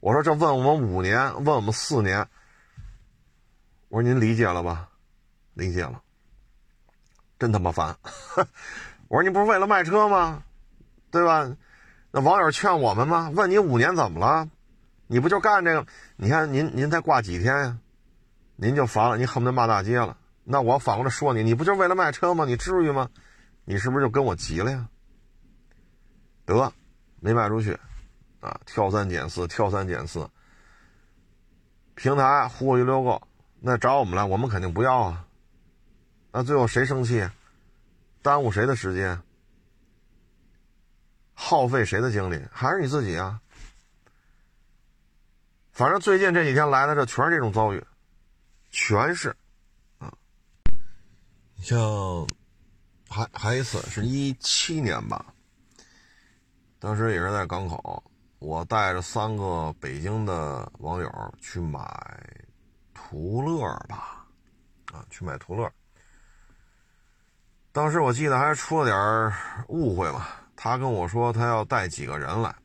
[0.07, 2.25] 我说这问我们五年，问我们四年，
[3.89, 4.87] 我说您理解了吧？
[5.53, 6.01] 理解了，
[7.37, 7.93] 真他妈烦！
[9.09, 10.43] 我说你不是为了卖车吗？
[11.11, 11.53] 对吧？
[12.11, 13.29] 那网友劝我们吗？
[13.35, 14.49] 问你五年怎么了？
[15.07, 15.85] 你不就干这个？
[16.15, 17.77] 你看您您才挂几天呀？
[18.55, 20.15] 您就烦了，您恨不得骂大街了。
[20.45, 22.45] 那我反过来说你，你不就为了卖车吗？
[22.45, 23.09] 你至于吗？
[23.65, 24.87] 你是不是就跟我急了呀？
[26.45, 26.71] 得，
[27.19, 27.77] 没卖出去，
[28.39, 30.29] 啊，挑三拣四，挑三拣四。
[31.95, 33.21] 平台忽悠一溜够，
[33.59, 35.27] 那找我们来，我们肯定不要啊。
[36.31, 37.27] 那最后谁生气？
[38.21, 39.21] 耽误谁的时间？
[41.33, 42.43] 耗费谁的精力？
[42.51, 43.41] 还是你自己啊？
[45.71, 47.85] 反正最近这几天来的这全是这种遭遇，
[48.71, 49.35] 全是
[49.99, 50.11] 啊。
[51.55, 51.77] 你像
[53.07, 55.33] 还还一次是一七年吧，
[56.79, 58.03] 当时也是在港口，
[58.39, 61.81] 我带着三个北京的网友去买
[62.93, 64.25] 途乐吧，
[64.91, 65.71] 啊，去买途乐。
[67.71, 70.27] 当时我记得还出了点误会嘛。
[70.55, 72.55] 他跟我说他要带几个人来，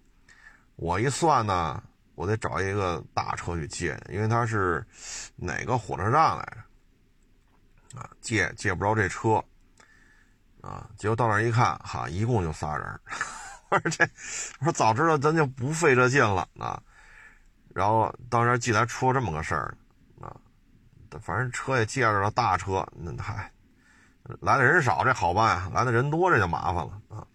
[0.77, 1.83] 我一算呢，
[2.15, 4.83] 我得找一个大车去接，因为他是
[5.37, 6.43] 哪个火车站来
[7.93, 7.99] 着？
[7.99, 9.43] 啊，借借不着这车，
[10.63, 13.01] 啊，结果到那一看，哈，一共就仨人。
[13.73, 14.05] 我说这，
[14.61, 16.81] 我说早知道咱就不费这劲了啊。
[17.75, 19.75] 然后当时记得还出了这么个事儿，
[20.21, 20.37] 啊，
[21.23, 23.51] 反正车也借着了，大车那嗨，
[24.41, 27.27] 来的人少这好办呀，来的人多这就麻烦了啊。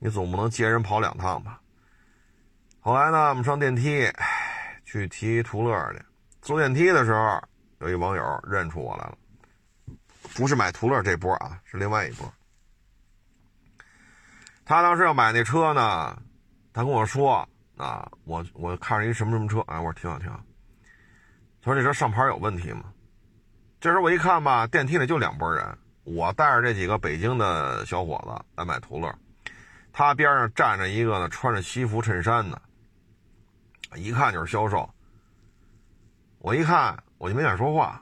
[0.00, 1.60] 你总不能接人跑两趟吧？
[2.80, 4.10] 后来呢，我们上电梯
[4.84, 6.02] 去提途乐去。
[6.40, 7.40] 坐电梯的时候，
[7.78, 9.16] 有一网友认出我来了，
[10.34, 12.28] 不是买途乐这波啊，是另外一波。
[14.64, 16.16] 他当时要买那车呢，
[16.72, 20.40] 他跟我说啊，我我看着一什么什么车，哎，我说挺好挺好。
[21.60, 22.84] 他说这车上牌有问题吗？
[23.80, 29.12] 这时候我一看吧，电梯里就两拨人，我带着这几个北京的小伙子来买途乐。
[29.92, 32.62] 他边上站着一个呢，穿着西服衬衫的，
[33.96, 34.88] 一看就是销售。
[36.38, 38.00] 我一看，我就没敢说话，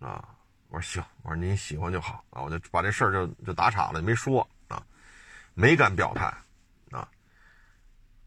[0.00, 0.28] 啊，
[0.68, 4.46] 我说行，我说您喜欢就好啊，我就把这事儿就就打岔了，没说。
[5.58, 6.26] 没敢表态
[6.90, 7.08] 啊。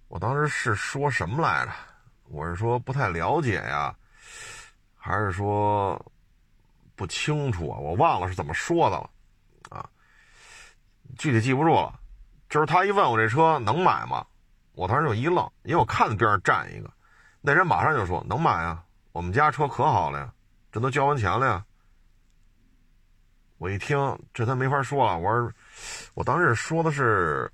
[0.07, 1.71] 我当时是说什么来着？
[2.23, 3.95] 我是说不太了解呀，
[4.97, 6.03] 还是说
[6.95, 7.77] 不清楚啊？
[7.77, 9.09] 我忘了是怎么说的了
[9.69, 9.87] 啊，
[11.19, 11.99] 具体记不住了。
[12.49, 14.25] 就是他一问我这车能买吗？
[14.73, 16.91] 我当时就一愣，因为我看边上站一个，
[17.41, 20.33] 那人马上就说能买啊，我们家车可好了呀，
[20.71, 21.63] 这都交完钱了呀。
[23.59, 25.17] 我一听，这他没法说了。
[25.17, 25.51] 我说，
[26.19, 27.49] 我当时说的是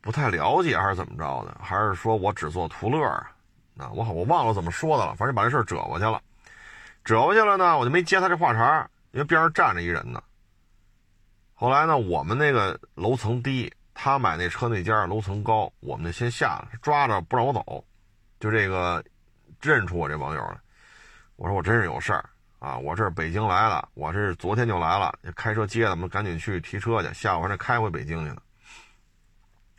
[0.00, 1.56] 不太了解，还是怎么着的？
[1.62, 3.00] 还是说我只做图乐
[3.78, 3.92] 啊？
[3.94, 5.14] 我好，我忘了怎么说的了。
[5.14, 6.20] 反正把这事儿折过去了，
[7.04, 10.20] 折过去了呢，我就没接他这话茬，因为边上站着一人呢。
[11.54, 17.84] 后来呢，我们那个楼层低，他买那车那家楼层高，我们就先下了，抓着不让我走，
[18.40, 19.00] 就这个
[19.60, 20.60] 认出我这网友了。
[21.36, 22.28] 我说我真是有事儿。
[22.60, 28.42] 啊，我这是北京来了，我这是昨天就来了，开车接他们，赶紧去提车去，下午还得开回北京去呢。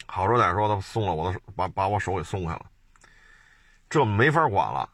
[0.07, 2.65] 好说歹说，他松了我的，把把我手给松开了，
[3.87, 4.89] 这没法管了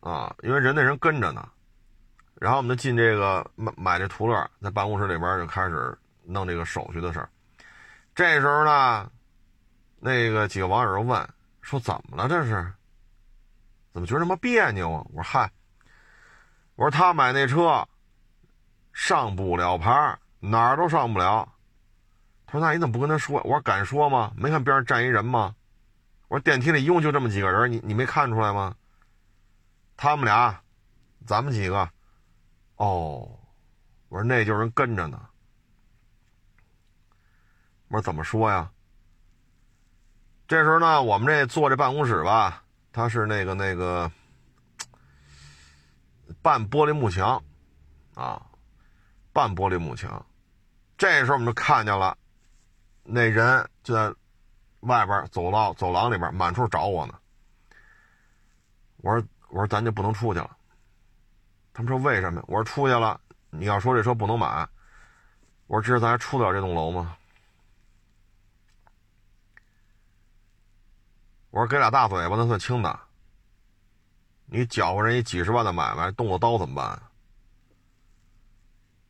[0.00, 1.48] 啊，因为人那人跟着呢。
[2.34, 7.30] 然后我们就进这个买买这途乐，在办公室里边就开始弄这个手续的事儿。
[8.14, 9.10] 这时候呢，
[10.00, 11.28] 那个几个网友就问
[11.62, 12.28] 说：“怎么了？
[12.28, 12.70] 这是？
[13.94, 15.50] 怎么觉得这么别扭啊？”我说：“嗨。”
[16.82, 17.86] 我说他买那车
[18.92, 21.48] 上不了牌，哪儿都上不了。
[22.44, 24.32] 他说：“那你怎么不跟他说？”我说：“敢说吗？
[24.36, 25.54] 没看边上站一人吗？”
[26.26, 28.74] 我说：“电梯里一共就这么几个人，你你没看出来吗？”
[29.96, 30.60] 他们俩，
[31.24, 31.88] 咱们几个。
[32.74, 33.30] 哦，
[34.08, 35.20] 我说那就是人跟着呢。
[37.90, 38.68] 我说怎么说呀？
[40.48, 44.10] 这时候呢，我们这坐这办公室吧，他是那个那个。
[46.42, 47.42] 半玻璃幕墙，
[48.14, 48.44] 啊，
[49.32, 50.26] 半玻璃幕墙。
[50.98, 52.18] 这时候我们就看见了，
[53.04, 54.12] 那人就在
[54.80, 57.14] 外边走道走廊里边满处找我呢。
[58.96, 60.56] 我说我说咱就不能出去了。
[61.72, 62.42] 他们说为什么？
[62.48, 64.68] 我说出去了，你要说这车不能买。
[65.68, 67.16] 我说这咱还出得了这栋楼吗？
[71.50, 73.00] 我说给俩大嘴巴那算轻的。
[74.54, 77.02] 你搅和人一几十万的买卖，动了刀怎么办？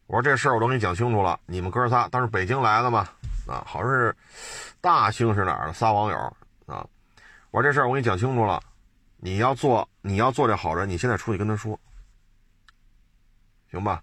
[0.06, 1.40] 我说这事儿我都给你讲清楚了。
[1.46, 3.08] 你们哥仨当时北京来的嘛，
[3.48, 4.14] 啊，好像是
[4.80, 6.16] 大兴是哪儿的仨网友
[6.66, 6.86] 啊。
[7.50, 8.62] 我说这事儿我给你讲清楚了，
[9.16, 11.76] 你要做你要做这好人，你现在出去跟他说，
[13.68, 14.00] 行吧？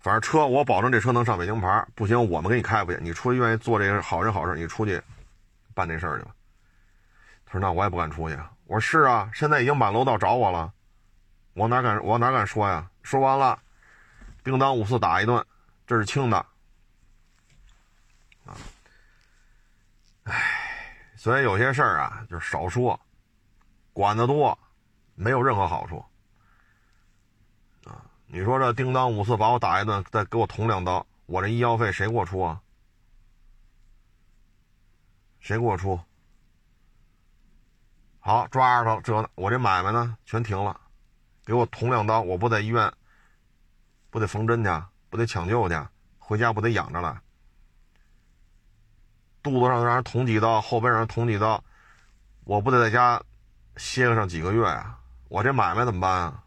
[0.00, 3.00] 反正车我保证这车能上北京牌，不行我们给你开回去。
[3.02, 4.98] 你出去愿意做这个好人好事，你出去
[5.74, 6.30] 办这事儿去吧。
[7.44, 8.50] 他说那我也不敢出去啊。
[8.68, 10.70] 我是啊，现在已经满楼道找我了，
[11.54, 12.90] 我哪敢我哪敢说呀？
[13.02, 13.58] 说完了，
[14.44, 15.42] 叮当五四打一顿，
[15.86, 16.36] 这是轻的，
[18.44, 18.52] 啊，
[20.24, 23.00] 唉，所以有些事儿啊，就是少说，
[23.94, 24.56] 管得多，
[25.14, 26.04] 没有任何好处，
[27.86, 32.60] 啊，你说这叮当五四把我打一顿，再给我捅两刀，我这医药费谁给我出啊？
[35.40, 35.98] 谁给我出？
[38.28, 40.78] 好，抓着他了，这我这买卖呢全停了，
[41.46, 42.92] 给我捅两刀，我不在医院，
[44.10, 44.70] 不得缝针去，
[45.08, 45.74] 不得抢救去，
[46.18, 47.22] 回家不得养着了。
[49.42, 51.64] 肚子上让人捅几刀，后背上捅几刀，
[52.44, 53.18] 我不得在家
[53.78, 54.98] 歇上几个月呀？
[55.28, 56.44] 我这买卖怎么办啊？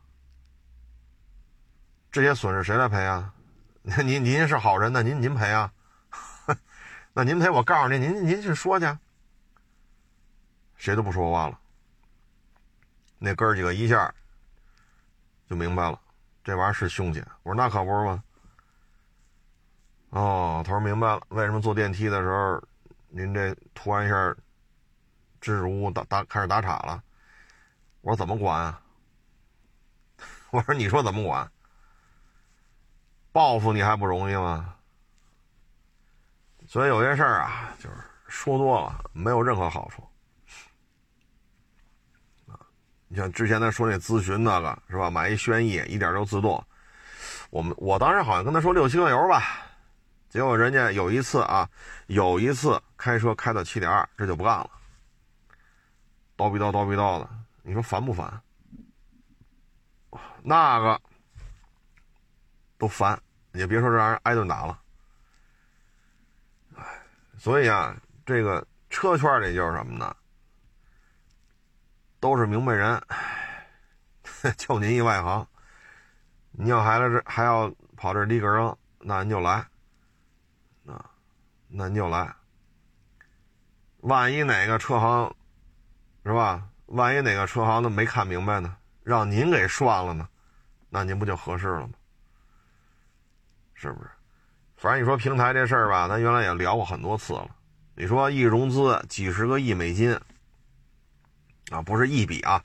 [2.12, 3.34] 这些损失谁来赔啊？
[4.06, 5.74] 您您是好人，那您您赔啊？
[7.14, 8.86] 那您赔，我告诉您，您您去说去，
[10.76, 11.58] 谁都不说话了。
[13.24, 14.12] 那哥几个一下
[15.48, 16.02] 就明白了，
[16.44, 17.24] 这玩意儿是凶险。
[17.44, 18.24] 我说那可不是吗？
[20.10, 22.60] 哦，他说明白了，为什么坐电梯的时候，
[23.10, 24.16] 您这突然一下
[25.40, 27.04] 支支吾吾打打开始打岔了？
[28.02, 28.82] 我说怎么管啊？
[30.50, 31.52] 我说你说怎么管？
[33.32, 34.74] 报复你还不容易吗？
[36.68, 37.96] 所以有些事儿啊，就是
[38.28, 40.04] 说多了没有任何好处。
[43.14, 45.12] 你像之前他说那咨询那个是吧？
[45.12, 46.66] 买一轩逸一点就自动，
[47.50, 49.66] 我们我当时好像跟他说六七个油吧，
[50.30, 51.70] 结果人家有一次啊，
[52.08, 54.70] 有一次开车开到七点二，这就不干了，
[56.38, 57.30] 叨逼叨叨逼叨的，
[57.64, 58.42] 你说烦不烦？
[60.42, 61.02] 那个
[62.78, 64.80] 都烦，也别说让人挨顿打了。
[67.38, 67.94] 所以啊，
[68.26, 70.16] 这个车圈里就是什么呢？
[72.22, 73.02] 都是明白人，
[74.56, 75.46] 就您一外行。
[76.52, 79.66] 你要还来这还要跑这立个扔，那您就来，
[80.86, 81.04] 啊，
[81.68, 82.34] 那您就来。
[84.02, 85.34] 万一哪个车行，
[86.24, 86.64] 是吧？
[86.86, 90.30] 万一哪个车行的没看明白呢，让您给涮了呢，
[90.90, 91.94] 那您不就合适了吗？
[93.74, 94.10] 是不是？
[94.78, 97.50] 反正你说平台这事儿吧，咱原来也聊过很多次了。
[97.96, 100.20] 你说一融资几十个亿美金，
[101.72, 102.64] 啊，不是一笔啊，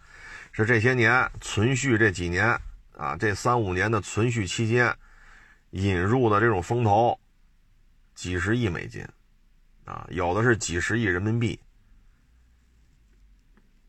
[0.52, 2.46] 是这些年存续这几年
[2.98, 4.94] 啊，这三五年的存续期间
[5.70, 7.18] 引入的这种风投，
[8.14, 9.06] 几十亿美金，
[9.84, 11.58] 啊，有的是几十亿人民币，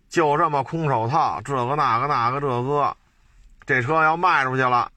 [0.08, 2.96] 就这么空手套，这个那个那个这个，
[3.66, 4.92] 这车要卖出去了。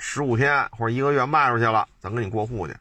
[0.00, 2.74] 十五天或者一个月卖出去了，咱给你过户去；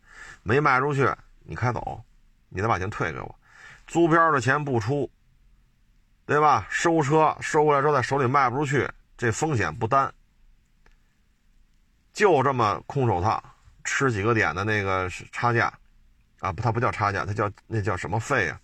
[0.44, 1.12] 没卖出去，
[1.44, 2.00] 你开走，
[2.48, 3.36] 你再把钱退给我。
[3.88, 5.10] 租票的钱不出，
[6.28, 6.68] 对吧？
[6.70, 10.14] 收车收过来之后在手里卖不出去，这风险不担。
[12.12, 13.42] 就这么空手套，
[13.86, 15.74] 吃几个点的那个差价，
[16.40, 18.60] 啊，它不叫差价，它叫那叫什么费啊？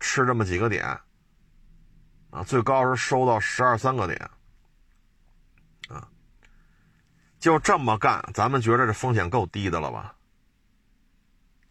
[0.00, 0.84] 吃这么几个点，
[2.30, 4.30] 啊，最高是收到十二三个点。
[5.88, 6.06] 啊
[7.38, 10.14] 就这么干，咱们觉得这风险够低的了吧？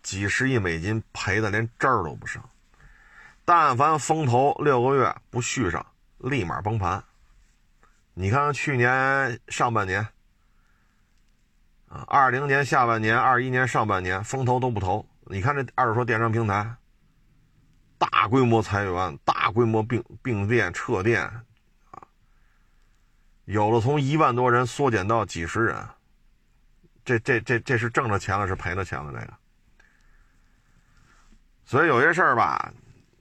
[0.02, 2.42] 几十亿美金赔的连渣儿都不剩，
[3.46, 5.86] 但凡风投六个月不续上，
[6.18, 7.04] 立马崩盘。
[8.16, 10.02] 你看看去年上半年，
[11.88, 15.08] 啊，二零年下半年、二一年上半年，风投都不投。
[15.26, 16.76] 你看这二手车电商平台，
[18.00, 21.32] 大规模裁员，大规模并并店撤店。
[23.44, 25.88] 有了从一万多人缩减到几十人，
[27.04, 29.12] 这这这这是挣着钱了是赔了钱了？
[29.12, 29.34] 这个，
[31.64, 32.74] 所以有些事儿吧，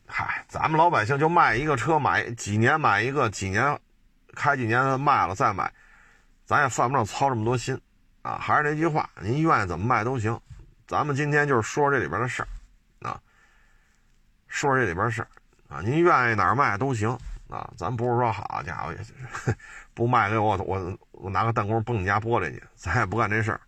[0.07, 3.79] 嗨，咱们老百姓就卖一个车，买几年买一个，几年
[4.35, 5.73] 开几年卖了再买，
[6.45, 7.81] 咱也犯不上操这么多心
[8.23, 8.39] 啊。
[8.41, 10.39] 还是那句话，您愿意怎么卖都行。
[10.87, 12.49] 咱们今天就是说这里边的事儿
[13.09, 13.21] 啊，
[14.49, 15.29] 说这里边事儿
[15.69, 17.17] 啊，您愿意哪儿卖都行。
[17.49, 18.95] 啊，咱不是说好家伙，
[19.95, 23.61] 不卖给我，我我拿个弹弓崩你家玻璃去，咱也不干这事儿。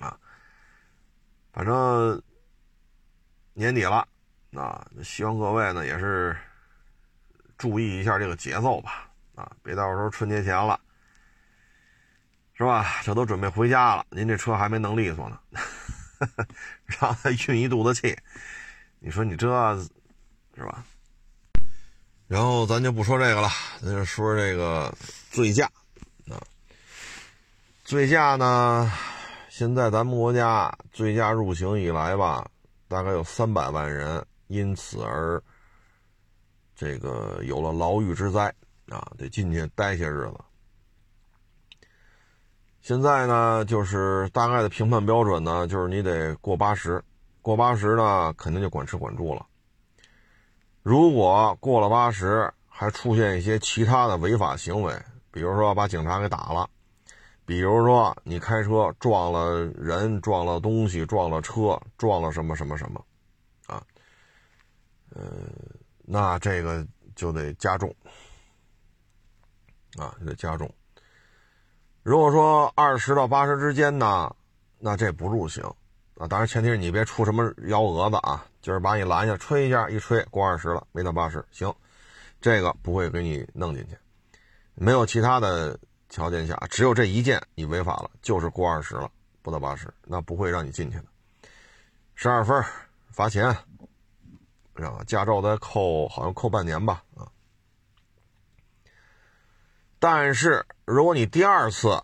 [0.00, 0.16] 啊，
[1.52, 2.22] 反正
[3.54, 4.06] 年底了，
[4.54, 6.36] 啊，希望各位呢也是
[7.56, 10.78] 注意一下这个节奏吧，啊，别到时候春节前了，
[12.54, 13.00] 是吧？
[13.04, 15.38] 这都准备回家了，您这车还没弄利索呢，
[16.86, 18.16] 让他运一肚子气，
[19.00, 19.48] 你说你这
[20.56, 20.84] 是吧？
[22.26, 23.48] 然后咱就不说这个了，
[23.80, 24.92] 咱就说这个
[25.30, 25.70] 醉驾
[26.28, 26.36] 啊。
[27.84, 28.92] 醉驾呢，
[29.48, 32.50] 现在咱们国家醉驾入刑以来吧，
[32.86, 35.42] 大概有三百万人因此而
[36.74, 38.52] 这个有了牢狱之灾
[38.88, 40.34] 啊，得进去待些日子。
[42.80, 47.02] 现在呢，就是大概的评判标准呢，就是你得过八十，
[47.42, 49.46] 过八十呢，肯定就管吃管住了。
[50.82, 54.96] 如果过了八十，还出现一些其他的违法行为，
[55.30, 56.70] 比如说把警察给打了，
[57.44, 63.04] 比如说你开车撞了人、撞了东西、撞了车、撞了什么什么什么，
[65.18, 65.50] 嗯，
[66.04, 67.92] 那这个就得加重，
[69.96, 70.72] 啊，就得加重。
[72.02, 74.34] 如果说二十到八十之间呢，
[74.78, 75.64] 那这不入刑。
[76.16, 78.44] 啊，当然前提是你别出什么幺蛾子啊！
[78.60, 81.72] 就是把你拦下，吹一下，一吹过二十了，没到八十，行，
[82.40, 83.96] 这个不会给你弄进去。
[84.74, 89.08] 没有其他的条件下，只有这一件你违法了，就是过二十了，
[89.42, 91.04] 不到八十，那不会让你进去的。
[92.16, 92.64] 十二分，
[93.12, 93.56] 罚钱，
[94.78, 97.28] 然后驾照再扣，好像扣半年吧，啊。
[99.98, 102.02] 但是如果你第二次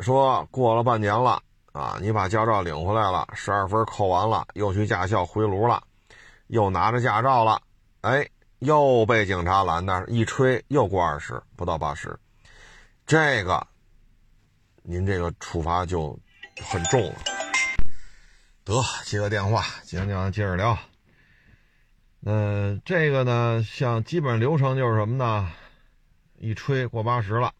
[0.00, 1.42] 说过了半年了。
[1.72, 5.82] 啊，你把驾照领回来了，十二分扣完了，又去驾校回炉了，
[6.48, 7.62] 又拿着驾照了，
[8.02, 8.28] 哎，
[8.58, 12.14] 又被警察拦那一吹，又过二十，不到八十，
[13.06, 13.66] 这个，
[14.82, 16.14] 您这个处罚就
[16.62, 17.14] 很重了。
[18.64, 18.74] 得
[19.06, 20.78] 接个电话，接完电话接着聊。
[22.24, 25.52] 嗯，这个呢，像基本流程就是什么呢？
[26.38, 27.52] 一吹过八十了，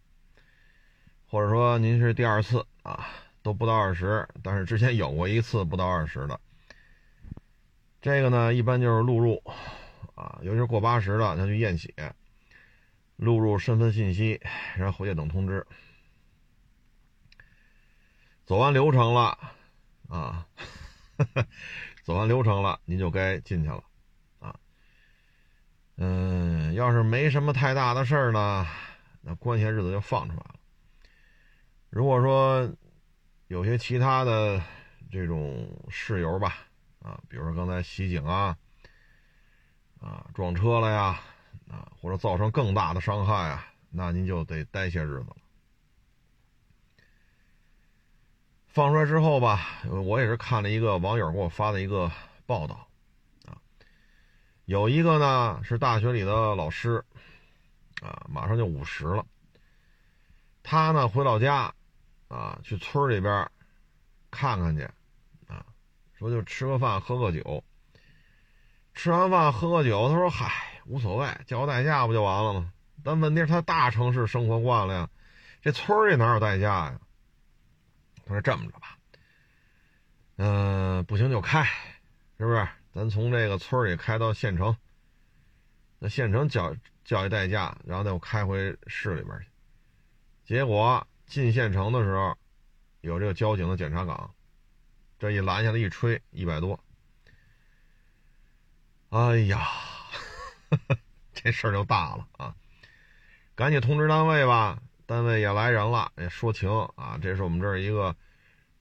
[1.26, 3.06] 或者说您是第二次啊。
[3.44, 6.40] 都不到二十，但是之前有过一次不到二十的。
[8.00, 9.42] 这个呢，一般就是录入，
[10.14, 11.92] 啊，尤其是过八十的，他去验血，
[13.16, 14.40] 录入身份信息，
[14.76, 15.66] 然后回去等通知。
[18.44, 19.36] 走完流程了，
[20.08, 20.46] 啊，
[22.04, 23.82] 走完流程了，您就该进去了，
[26.04, 28.66] 嗯，要是没什么太大的事儿呢，
[29.20, 30.54] 那关些日子就放出来了。
[31.90, 32.68] 如果说，
[33.46, 34.60] 有些其他的
[35.12, 36.56] 这种事由吧，
[37.02, 38.56] 啊，比如说刚才袭警啊，
[40.00, 41.20] 啊撞车了呀，
[41.70, 45.36] 啊或者造成更大的伤害啊，那您就得待些日子了。
[48.66, 52.10] 放出来之后吧，我也是看了一个网友给我发的一个
[52.44, 52.88] 报道，
[54.72, 57.04] 有一个呢是大学里的老师，
[58.00, 59.26] 啊，马上就五十了，
[60.62, 61.74] 他呢回老家，
[62.28, 63.50] 啊，去村里边
[64.30, 64.84] 看看去，
[65.46, 65.62] 啊，
[66.18, 67.62] 说就吃个饭喝个酒，
[68.94, 72.72] 吃完饭喝个酒，他说嗨无所谓，叫个代驾不就完了吗？
[73.04, 75.10] 但问题是他大城市生活惯了呀，
[75.60, 76.98] 这村里哪有代驾呀？
[78.24, 78.96] 他说：“这么着吧，
[80.36, 81.62] 嗯，不行就开，
[82.38, 82.66] 是不是？
[82.94, 84.76] 咱从这个村里开到县城，
[85.98, 86.74] 那县城叫
[87.04, 89.46] 叫一代驾，然后再我开回市里边去。
[90.44, 92.36] 结果进县城的时候，
[93.00, 94.34] 有这个交警的检查岗，
[95.18, 96.78] 这一拦下来一吹，一百多。
[99.10, 99.66] 哎呀，
[101.32, 102.54] 这事儿就大了啊！
[103.54, 108.16] 赶紧通知单位吧。”单位也来人了，也说情啊，这是我们这儿一个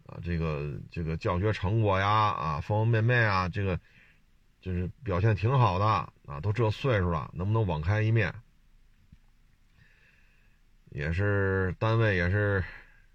[0.05, 3.77] 啊，这个这个教学成果呀，啊，方方面面啊，这个
[4.61, 8.33] 就是表现挺好的啊，都这岁数了，能不能网开一面？
[10.91, 12.63] 也是单位也是，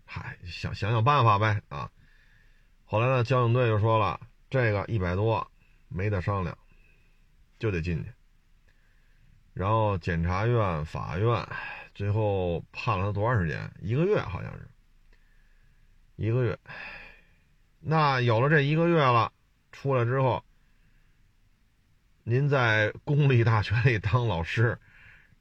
[0.05, 1.91] 嗨，想想想办法呗啊。
[2.85, 4.21] 后来呢，交警队就说了，
[4.51, 5.51] 这个一百多
[5.89, 6.59] 没得商量，
[7.59, 8.13] 就得进去。
[9.55, 11.47] 然后检察院、法院。
[11.95, 13.73] 最后判了他多长时间？
[13.81, 14.69] 一个月，好像是
[16.17, 16.59] 一个月。
[17.81, 19.33] 那有了这一个月了，
[19.73, 20.45] 出来之后，
[22.29, 24.77] 您在公立大学里当老师，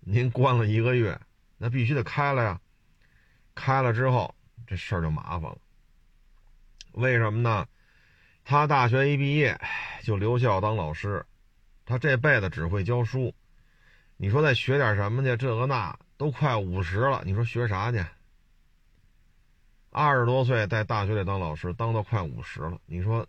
[0.02, 1.20] 您关了一个月，
[1.58, 2.62] 那必须得开了呀。
[3.56, 4.36] 开了之后，
[4.68, 5.58] 这事儿就麻烦了。
[6.92, 7.68] 为什么呢？
[8.44, 9.60] 他大学一毕业
[10.04, 11.26] 就留校当老师，
[11.86, 13.34] 他这辈子只会教书。
[14.16, 15.36] 你说再学点什么去？
[15.36, 15.98] 这个那。
[16.18, 18.06] 都快五十了，你说学啥去？
[19.90, 23.28] 二十多岁在大学里当老师，当到快五十了，你说，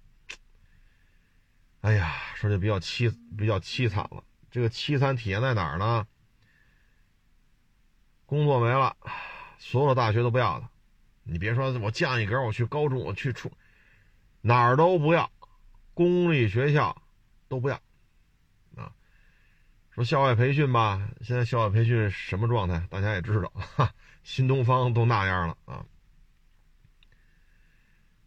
[1.82, 4.22] 哎呀，说就比较凄比较凄惨了。
[4.50, 6.06] 这个凄惨体现在哪儿呢？
[8.24, 8.96] 工作没了，
[9.58, 10.68] 所有的大学都不要他。
[11.22, 13.50] 你别说我降一格，我去高中，我去初，
[14.40, 15.30] 哪儿都不要，
[15.94, 16.96] 公立学校
[17.48, 17.76] 都不要
[18.76, 18.92] 啊。
[19.90, 22.84] 说校外培训吧，现在校外培训什么状态？
[22.90, 23.92] 大家也知道，哈，
[24.24, 25.84] 新东方都那样了啊。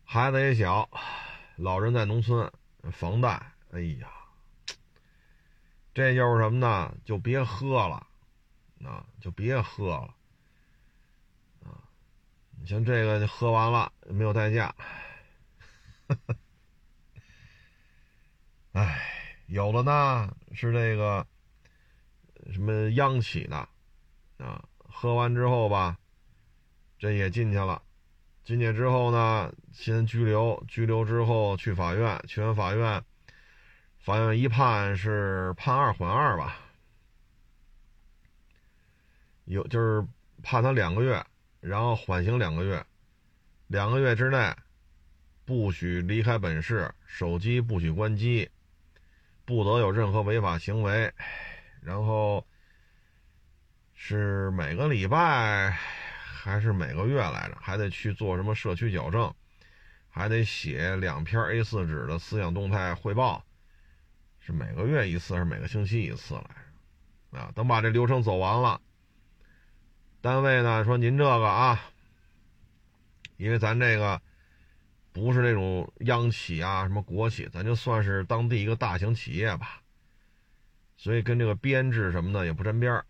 [0.06, 0.90] 孩子也小，
[1.58, 2.52] 老人在农村，
[2.92, 3.30] 房贷，
[3.72, 4.10] 哎呀，
[5.94, 6.96] 这就是什么呢？
[7.06, 8.08] 就别喝了，
[8.84, 10.16] 啊，就别喝了，
[11.64, 11.84] 啊，
[12.60, 14.74] 你像这个喝完了没有代驾，
[18.74, 21.26] 哎，有的呢是这个。
[22.52, 23.70] 什么央企的，
[24.38, 26.00] 啊，喝完之后吧，
[26.98, 27.84] 这也进去了。
[28.50, 33.04] 进去之后呢，先拘留，拘留之后去法院，去完法院，
[34.00, 36.58] 法院一判是判二缓二吧，
[39.46, 40.04] 有就是
[40.42, 41.24] 判他两个月，
[41.60, 42.84] 然后缓刑两个月，
[43.68, 44.52] 两个月之内
[45.46, 48.50] 不许离开本市，手机不许关机，
[49.46, 51.14] 不得有任何违法行为。
[51.82, 52.44] 然后
[53.94, 55.78] 是每个礼拜
[56.42, 57.58] 还是每个月来着？
[57.60, 59.34] 还得去做什么社区矫正，
[60.08, 63.44] 还得写两篇 A4 纸的思想动态汇报，
[64.40, 67.38] 是每个月一次是每个星期一次来着？
[67.38, 68.80] 啊，等把这流程走完了，
[70.22, 71.78] 单位呢说您这个啊，
[73.36, 74.22] 因为咱这个
[75.12, 79.82] 不是那种央企啊，什么国企，咱就算是当地一个大型企业吧。
[80.96, 83.06] 所以跟这个编制什么的也不沾边儿，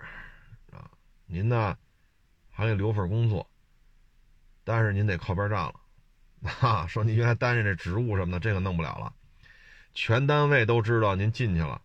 [0.72, 0.90] 啊，
[1.28, 1.78] 您呢
[2.60, 3.50] 还得留份工作，
[4.66, 5.74] 但是您得靠边站了，
[6.60, 9.14] 啊，说您原来担任这职务什么的，这个弄不了了，
[9.94, 11.82] 全单位都知道您进去了，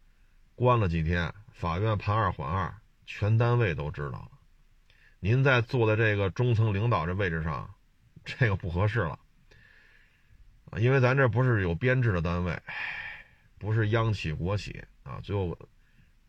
[0.57, 2.75] 关了几天，法院判二缓二，
[3.07, 4.31] 全单位都知道了，
[5.21, 7.73] 您在坐在这个中层领导这位置上，
[8.25, 9.17] 这个不合适了，
[10.73, 12.61] 啊，因为咱这不是有编制的单位，
[13.59, 15.57] 不是央企国企啊，最后。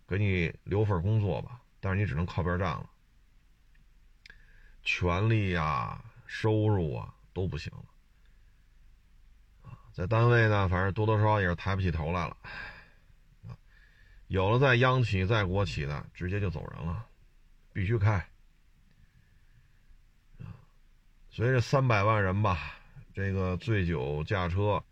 [0.08, 2.88] 给你留份工作吧，但是你只能靠边站了，
[4.86, 12.38] 权利呀、收入啊都不行了，啊，在单位呢，反正多多少少也是抬不起头来了，
[13.48, 13.58] 啊，
[14.28, 17.04] 有了在央企、在国企的，直接就走人了，
[17.74, 18.14] 必须开，
[20.38, 20.54] 啊，
[21.32, 22.76] 所以这三百万人吧，
[23.12, 24.84] 这个醉酒驾车，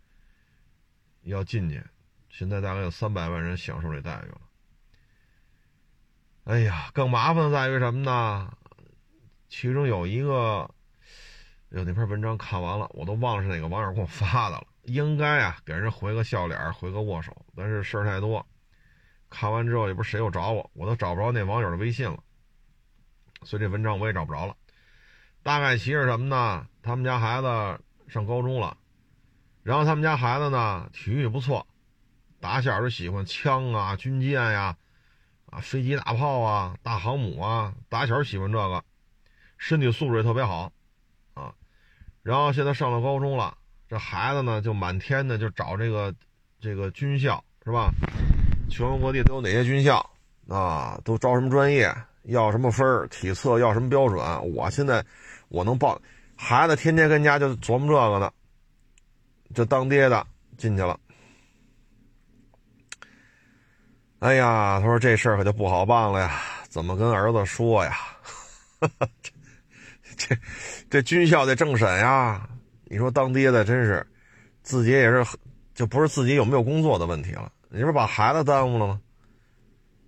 [1.22, 1.80] 要进去，
[2.28, 4.40] 现在大概有三百万人享受这待遇了。
[6.44, 8.58] 哎呀，更麻烦的在于什么呢？
[9.48, 10.68] 其中有一个，
[11.70, 14.66] 哎呦，那篇文章看完了，我都忘了是哪个网友给我发的了。
[14.82, 18.44] 应该啊，给人回个笑脸，回个握手，但是事儿太多。
[19.30, 22.18] 看完之后，也不知谁又找我，我都找不着那网友的微信了，
[23.42, 24.56] 所以这文章我也找不着了。
[25.42, 26.66] 大概其是什么呢？
[26.82, 28.76] 他们家孩子上高中了，
[29.62, 31.66] 然后他们家孩子呢，体育不错，
[32.40, 34.76] 打小就喜欢枪啊、军舰呀。
[35.46, 38.84] 啊，飞机、大炮啊，大航母啊，打小喜欢这个，
[39.66, 40.70] 身体素质也特别好，
[41.32, 41.50] 啊，
[42.22, 43.56] 然后现在上了高中了，
[43.88, 46.14] 这孩子呢就满天的就找这个
[46.60, 47.90] 这个军校是吧？
[48.68, 50.06] 全国各地都有哪些军校
[50.50, 51.00] 啊？
[51.02, 51.90] 都招什么专业？
[52.24, 54.22] 要什么分体测要什么标准？
[54.54, 55.02] 我现在
[55.48, 55.98] 我能报，
[56.36, 58.30] 孩子天天跟家就琢磨这个呢，
[59.54, 60.26] 这当爹的
[60.58, 61.00] 进去了。
[64.18, 66.38] 哎呀，他说这事儿可就不好办了呀，
[66.68, 67.96] 怎么跟儿子说呀？
[69.22, 69.32] 这
[70.28, 70.36] 这
[70.90, 72.48] 这军校得政审呀！
[72.84, 74.06] 你说当爹的真是，
[74.62, 75.24] 自己也是，
[75.74, 79.00] 就不是自己有没有工作的问题了，你不是把孩子耽误了吗？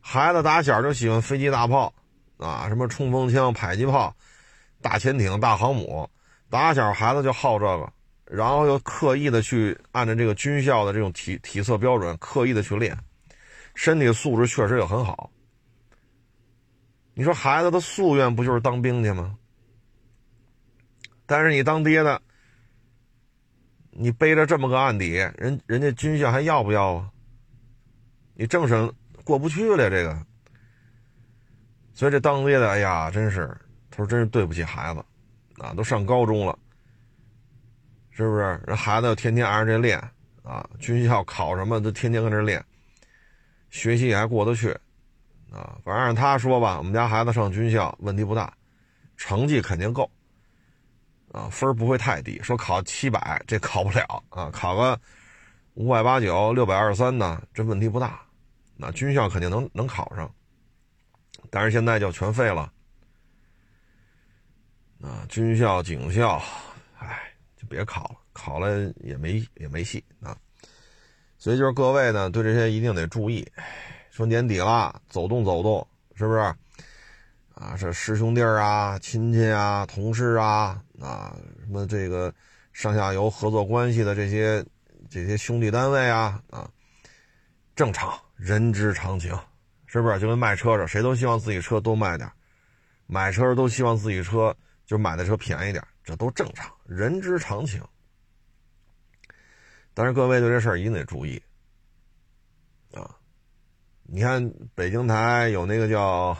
[0.01, 1.93] 孩子打小就喜欢飞机大炮
[2.37, 4.15] 啊，什么冲锋枪、迫击炮、
[4.81, 6.09] 大潜艇、大航母，
[6.49, 7.93] 打小孩子就好这个，
[8.25, 12.97] 然后又刻意的去按照这个军校的这种体体测标准，刻意的去练。
[13.75, 15.31] 身体素质确实也很好。
[17.15, 19.37] 你说孩子的夙愿不就是当兵去吗？
[21.27, 22.23] 但是你当爹的，
[23.91, 27.11] 你背着这么个案底，人人家军校还要不要啊？
[28.35, 28.93] 你政审
[29.25, 30.17] 过不去了，这个。
[31.93, 33.49] 所以这当爹的，哎呀，真是，
[33.91, 35.03] 他说真是对不起孩子，
[35.57, 36.59] 啊，都上高中了，
[38.11, 38.61] 是不是？
[38.67, 39.99] 人孩子天天挨着这练
[40.43, 42.65] 啊，军校考什么都天天跟这练。
[43.71, 44.71] 学习也还过得去，
[45.51, 48.55] 啊，反正按他说吧，我们家孩子上军校问题不大，
[49.17, 50.11] 成绩肯定够，
[51.37, 52.41] 啊，分不会太低。
[52.43, 54.99] 说考七百这考不了啊，考个
[55.75, 58.19] 五百八九、六百二十三呢，这问题不大。
[58.75, 60.35] 那军校肯定能能考上，
[61.51, 62.73] 但是现在就全废了，
[65.03, 66.43] 啊，军校、警校，
[66.99, 67.21] 哎，
[67.55, 70.35] 就别考了，考了也没也没戏啊。
[71.37, 73.47] 所以就是各位呢，对这些一定得注意。
[74.11, 76.55] 说年底了，走动走动，是不是？
[77.57, 82.33] 啊，这师兄弟啊、亲戚啊、同事啊，啊，什么这个
[82.75, 84.63] 上下游合作关系的这些
[85.09, 86.71] 这些兄弟单位啊，啊，
[87.75, 89.35] 正常，人之常情，
[89.87, 90.21] 是不是？
[90.21, 92.31] 就跟卖车似的，谁都希望自己车多卖点，
[93.07, 94.55] 买车都希望自己车
[94.85, 97.83] 就买的车便宜点，这都正常，人之常情。
[99.95, 101.43] 但是各位对这事儿一定得注意，
[102.93, 103.17] 啊，
[104.03, 106.35] 你看北京台有那个叫《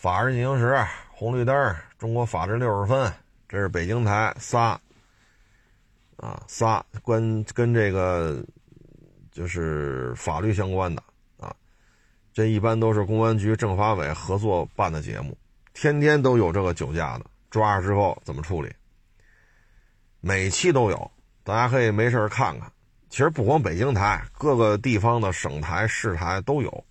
[0.00, 0.72] 法制进行时》，
[1.10, 3.12] 红绿灯，中国法制六十分，
[3.46, 4.80] 这是北京台仨，
[6.16, 8.42] 啊仨关跟这个
[9.30, 11.02] 就是法律相关的
[11.38, 11.54] 啊，
[12.32, 15.36] 这一般都是公安局政法委合作办的节目，
[15.74, 18.74] 天天都有这个酒驾的，抓着之后怎么处理，
[20.22, 21.10] 每期都有。
[21.44, 22.72] 大家可以没事看看，
[23.10, 26.84] 其实不光北京台，各个地方的省台、市台都有。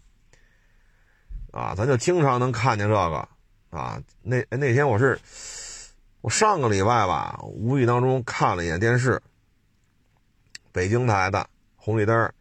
[1.52, 3.28] 啊，咱就经常能看见这个。
[3.70, 5.20] 啊，那那天我是
[6.22, 9.22] 我上个礼拜吧，无意当中看了一眼电视，
[10.72, 12.34] 北京台的红绿灯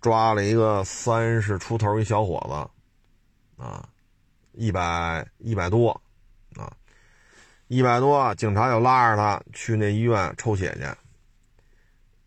[0.00, 3.86] 抓了一个三十出头一小伙子，啊，
[4.52, 5.90] 一百一百多，
[6.56, 6.72] 啊，
[7.66, 10.86] 一百多，警察就拉着他去那医院抽血去。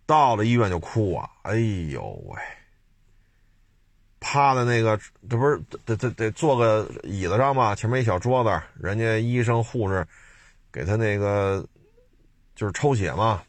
[0.06, 1.30] 到了医院就哭啊！
[1.44, 2.38] 哎呦喂，
[4.22, 4.98] 趴在那个，
[5.30, 7.76] 这不是得得得坐个椅子上吗？
[7.76, 10.08] 前面一小桌子，人家医生护士
[10.72, 11.68] 给他那个
[12.56, 13.44] 就是抽血嘛，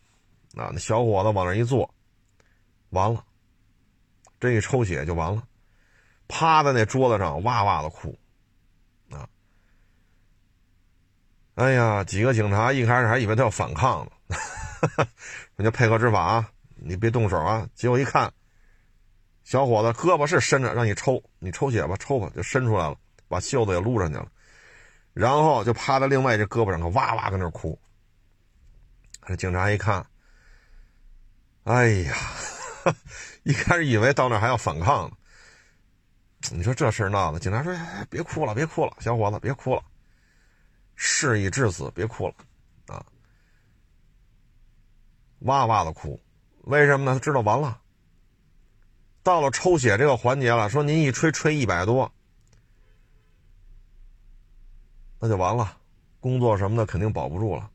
[0.56, 1.88] 啊，那小伙子往那一坐，
[2.90, 3.22] 完了，
[4.40, 5.40] 这一抽血就完了，
[6.26, 8.18] 趴在那桌子上哇哇的哭，
[9.10, 9.28] 啊，
[11.54, 14.10] 哎呀，几个警察一开始还以为他要反抗呢。
[15.54, 17.68] 人家配合执法啊，你别动手啊！
[17.72, 18.32] 结果一看，
[19.44, 22.96] 小伙子胳膊是伸着，让你抽，你抽血吧，抽吧，就伸出来了，
[23.28, 24.28] 把袖子也撸上去了，
[25.12, 27.78] 然后就趴在另外这胳膊上，哇哇跟那哭。
[29.26, 30.04] 这警察一看，
[31.64, 32.16] 哎呀，
[33.44, 35.16] 一开始以为到那还要反抗呢。
[36.50, 37.72] 你说这事闹的，警察说
[38.10, 39.82] ：“别哭了，别哭了，小伙子，别哭了，
[40.96, 42.34] 事已至此，别哭了。”
[42.94, 43.04] 啊
[45.40, 46.20] 哇哇的哭，
[46.62, 47.14] 为什么呢？
[47.14, 47.80] 他知道完了，
[49.22, 52.10] 到了抽血这个环节了，说您一吹吹一百多，
[55.20, 55.76] 那就完了，
[56.18, 57.70] 工作什么的肯定保不住了。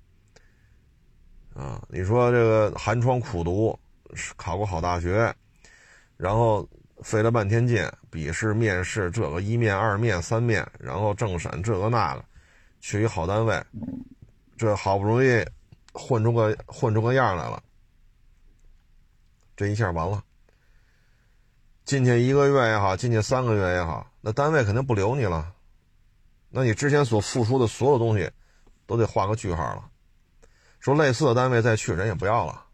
[1.55, 3.79] 啊，你说这个寒窗苦读，
[4.35, 5.33] 考个好大学，
[6.17, 6.67] 然后
[7.01, 12.25] 费了半天劲，笔试、面试，这个一面、二面、三面，然后政审这个那个，
[12.81, 13.63] 去一好单位，
[14.57, 15.43] 这好不容易
[15.93, 17.63] 混出个混出个样来了，
[19.55, 20.23] 这一下完了。
[21.87, 25.53] 进去一个月也好，进去三个月也好，那单位肯定不留你了，
[26.49, 28.29] 那你之前所付出的所有东西，
[28.85, 29.89] 都得画个句号了。
[30.81, 32.65] 说类似的单位再去人也不要了，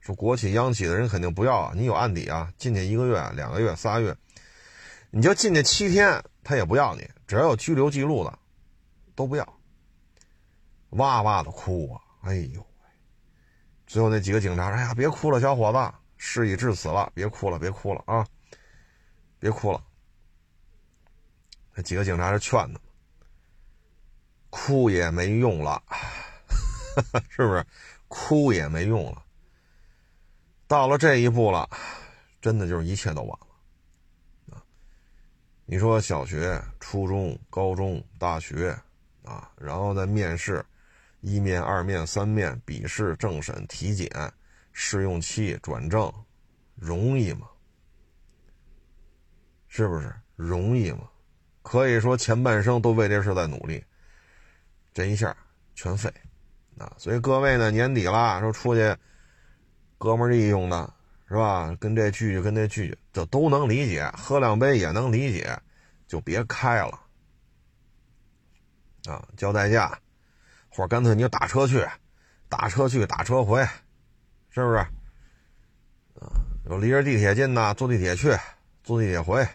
[0.00, 4.14] 说国企央企的人肯定不要啊，你有案底啊，进去一个月、两个月、仨月，
[5.10, 8.38] 你就进去七天，他也不要你，只要有拘留记录的，
[9.14, 9.54] 都不要。
[10.90, 12.86] 哇哇的哭啊，哎呦喂！
[13.86, 18.26] 最后那几个警察说：“哎呀，别哭了，小伙子，事已至此了，别哭了，别哭了啊，
[19.40, 19.82] 别哭了。”
[21.74, 22.80] 那几个警察是劝他，
[24.50, 25.82] 哭也没用了。
[27.30, 27.64] 是不是
[28.08, 29.22] 哭也没用了？
[30.66, 31.68] 到了这一步了，
[32.40, 34.62] 真的就是一切都晚了啊！
[35.64, 38.76] 你说小学、初中、高中、大学
[39.24, 40.64] 啊，然后再面试，
[41.20, 44.08] 一面、二面、三面，笔试、政审、体检、
[44.72, 46.12] 试用期、转正，
[46.76, 47.49] 容易吗？
[49.70, 51.08] 是不是容易吗？
[51.62, 53.82] 可以说前半生都为这事在努力，
[54.92, 55.34] 这一下
[55.74, 56.12] 全废。
[56.76, 58.96] 啊，所以各位呢，年底了，说出去，
[59.96, 60.92] 哥们义用的，
[61.28, 61.76] 是吧？
[61.78, 65.56] 跟这聚聚，跟那聚聚，这都能理解，喝两杯也能理解，
[66.08, 66.98] 就别开了。
[69.04, 69.96] 啊，交代价，
[70.68, 71.86] 或者干脆你就打车去，
[72.48, 73.62] 打车去，打车回，
[74.48, 74.78] 是不是？
[76.18, 76.32] 啊，
[76.64, 78.34] 有离着地铁近的，坐地铁去，
[78.82, 79.46] 坐地铁回。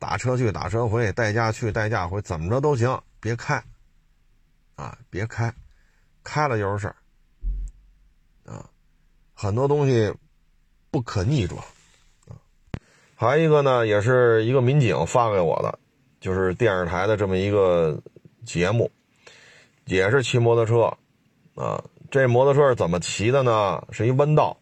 [0.00, 3.62] 打车去，打车回，代驾去，代驾回，怎么着都行，别开。
[4.74, 5.52] 啊，别开。
[6.28, 6.96] 开了就是事儿，
[8.52, 8.68] 啊，
[9.32, 10.12] 很多东西
[10.90, 11.56] 不可逆转，
[12.26, 12.34] 啊，
[13.14, 15.78] 还有一个呢，也是一个民警发给我的，
[16.18, 18.02] 就是电视台的这么一个
[18.44, 18.90] 节目，
[19.84, 21.80] 也是骑摩托车，啊，
[22.10, 23.86] 这摩托车是怎么骑的呢？
[23.92, 24.58] 是一弯道，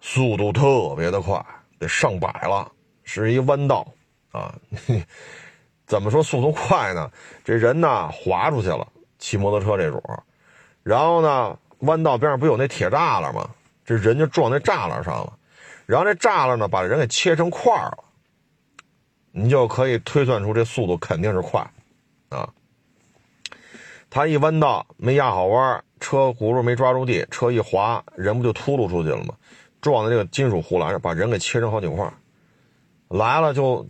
[0.00, 1.44] 速度特别的快，
[1.80, 2.70] 得上百了，
[3.02, 3.92] 是一弯道，
[4.32, 4.54] 啊，
[5.86, 7.10] 怎么说速度快呢？
[7.44, 10.02] 这人呢滑出去了，骑摩托车这主。
[10.82, 13.48] 然后呢，弯道边上不有那铁栅栏吗？
[13.84, 15.32] 这人就撞那栅栏上了，
[15.86, 17.98] 然后这栅栏呢把人给切成块了，
[19.32, 21.68] 你就可以推算出这速度肯定是快，
[22.28, 22.48] 啊，
[24.08, 29.34] 他一弯道没压好弯，车轱辘没抓住地，车一滑，人不就秃噜出去了吗？
[29.80, 32.08] 撞在这个金属护栏上，把人给切成好几块，
[33.08, 33.84] 来了就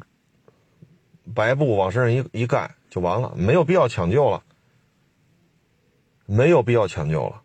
[1.34, 4.42] 白布往身上一一盖就完了，没有必要抢救了。
[6.24, 7.42] 没有必要抢救了。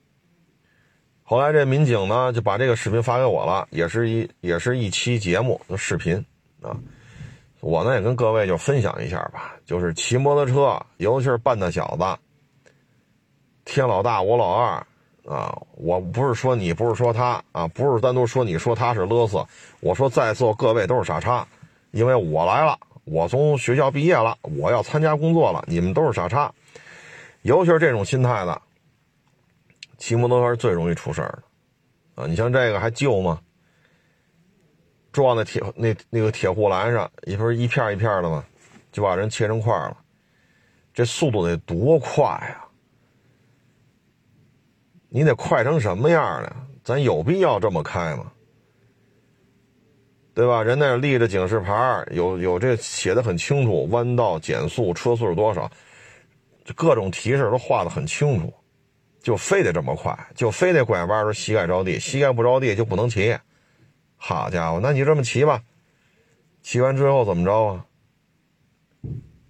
[1.23, 6.23] 后来这民警呢就把这个视频发给我了，也是一也是一期节目的视频
[6.61, 6.78] 啊。
[7.59, 12.71] 我呢也跟各位就分享一下吧，就是骑摩托车，尤其是半大小子，
[13.65, 14.88] 天老大我老二
[15.25, 15.61] 啊。
[15.73, 19.45] 我不是说你，不是说他啊，不是单独说你说他是勒索，
[19.82, 21.45] 我说在座各位都是傻叉，
[21.91, 26.53] 因为我来了，我从学校毕业了，我要参加工作了，你们都是傻叉，
[27.41, 28.61] 尤其是这种心态的。
[29.97, 31.43] 骑摩托车最容易出事儿
[32.15, 33.39] 的，啊，你像这个还旧吗？
[35.11, 38.45] 撞在铁那那个铁护栏上，一不是一片一片的吗？
[38.91, 39.97] 就把人切成块了，
[40.93, 42.65] 这速度得多快呀！
[45.09, 46.53] 你得快成什么样呢？
[46.83, 48.31] 咱有必要这么开吗？
[50.38, 50.61] 对吧？
[50.61, 55.67] 人那立着警示牌，有有这写的很清楚，弯道减速，车速是多少，
[56.75, 58.53] 各种提示都画的很清楚。
[59.23, 63.35] 就非得这么快，就非得拐弯时膝盖着地，膝盖不着地就不能骑。
[64.15, 65.63] 好家伙，那你这么骑吧，
[66.61, 67.85] 骑完之后怎么着啊？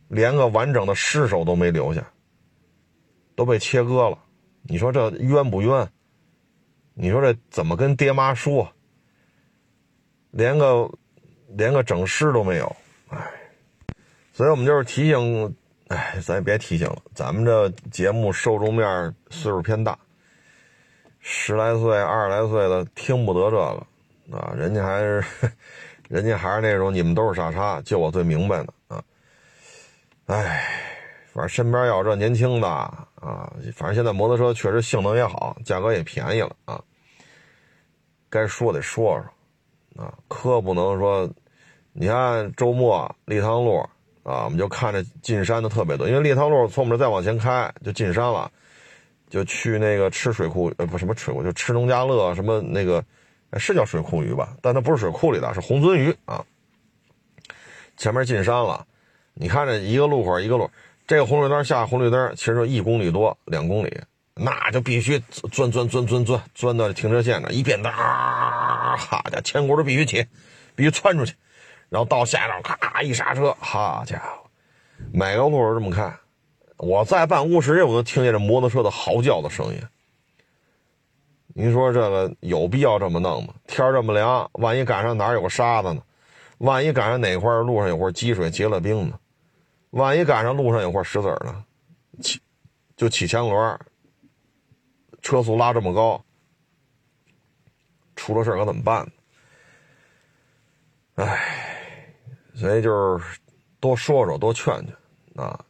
[0.07, 2.01] 连个完整的尸首都没留下，
[3.35, 4.17] 都被切割了。
[4.63, 5.85] 你说这冤不冤？
[6.93, 8.71] 你说这怎么跟爹妈说？
[10.37, 10.87] 连个
[11.49, 12.75] 连个整尸都没有，
[13.09, 13.17] 哎，
[14.31, 15.55] 所以我们就是提醒。
[15.87, 19.97] 哎，咱也别提醒了，咱们这节目受众面岁数偏大，
[21.21, 25.23] 十来岁、二十来岁的听不得这个啊，人家还是，
[26.09, 29.01] 人家还是那种你们都是傻叉，就我最明白的啊。
[30.25, 30.67] 哎，
[31.31, 33.01] 反正身边要这年轻的啊，
[33.73, 36.83] 反正现在摩托车确实性能也好，价格也便宜了啊。
[38.29, 39.25] 该说得说说，
[39.97, 41.27] 啊，可不能说，
[41.91, 43.79] 你看周末立汤路
[44.21, 48.51] 啊，我们就看着进山的特别多，因为立汤路从我们这再往前开就进山了，
[49.27, 53.03] 就去那个吃水库，呃，不什么水库，就吃农家乐什么那个，
[53.57, 54.55] 是叫水库鱼吧？
[54.61, 56.45] 但它不是水库里的，是红鳟鱼啊。
[57.97, 58.85] 前面进山了，
[59.33, 60.69] 你看这一个路口一个路，
[61.07, 63.99] 这个红绿灯下红绿灯，其实就一公里多两公里。
[64.39, 65.19] 那就必须
[65.51, 70.25] 钻钻钻钻钻钻到停车线那一变道，好家伙，前轱辘必须起，
[70.75, 71.33] 必须窜出去，
[71.89, 74.49] 然后到下道咔一刹车，好家伙，
[75.11, 76.13] 每个路都这么开。
[76.77, 79.81] 我在办公室我都听见这摩托车的嚎叫的声音。
[81.47, 83.53] 您说这个有必要这么弄吗？
[83.65, 86.01] 天这么凉，万一赶上哪儿有个沙子呢？
[86.59, 89.19] 万一赶上哪块路上有块积水结了冰呢？
[89.89, 91.63] 万一赶上路上有块石子呢？
[92.21, 92.39] 起
[92.95, 93.79] 就起前轮。
[95.27, 96.23] 车速拉这么高，
[98.15, 99.05] 出了事可怎么办？
[101.15, 102.15] 哎，
[102.55, 103.37] 所以就是
[103.81, 105.65] 多说说，多劝劝啊。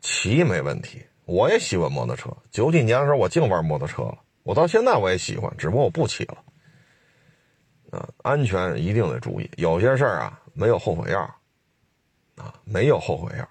[0.00, 2.34] 骑没问题，我也喜欢摩托车。
[2.50, 4.18] 九几年的时候，我净玩摩托车了。
[4.44, 6.42] 我到现在我也喜欢，只不过我不骑了。
[7.90, 9.50] 啊，安全一定得注意。
[9.58, 11.20] 有些事儿啊，没有后悔药
[12.36, 13.46] 啊，没有后悔药。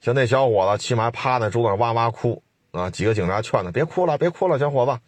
[0.00, 2.40] 像那小伙子，起码趴在桌子上哇哇哭。
[2.78, 2.90] 啊！
[2.90, 5.00] 几个警察劝他别哭了，别哭了，小伙子，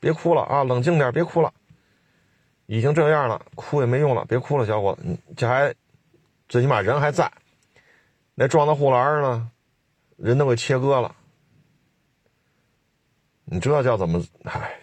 [0.00, 0.64] 别哭了啊！
[0.64, 1.52] 冷静点，别哭了。
[2.66, 5.74] 已经这样了，哭也没用了，别哭了，小伙子，你这还
[6.48, 7.30] 最起码人还在。
[8.34, 9.50] 那撞到护栏呢，
[10.16, 11.14] 人都给切割了。
[13.44, 14.24] 你这叫怎么？
[14.44, 14.78] 唉。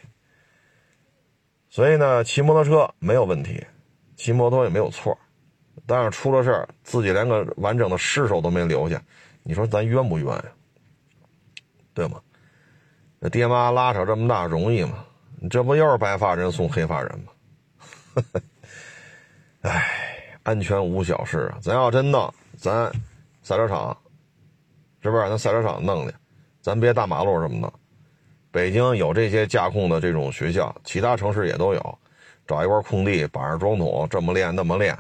[1.70, 3.66] 所以呢，骑摩托车没有问题，
[4.16, 5.18] 骑摩托也没有错，
[5.88, 9.02] 但是出了事儿，自己连个完整的尸首都没留下，
[9.44, 10.44] 你说咱冤不冤呀？
[11.94, 12.22] 对吗？
[13.20, 15.06] 那爹妈拉扯这么大容易吗？
[15.40, 18.24] 你这不又是白发人送黑发人吗？
[19.62, 21.60] 哎，安全无小事啊！
[21.62, 22.92] 咱要真弄，咱
[23.44, 23.96] 赛车场
[25.02, 25.30] 是不是？
[25.30, 26.14] 咱赛车场弄去，
[26.62, 27.72] 咱别大马路什么弄。
[28.52, 32.00] 北京有这些驾控的这种学校，其他城市也都有。
[32.48, 34.98] 找一块空地，绑上桩桶，这么练那么练，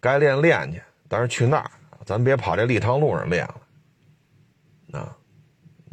[0.00, 0.82] 该练练去。
[1.08, 1.70] 但是去那儿，
[2.04, 5.16] 咱别跑这立汤路上练了啊！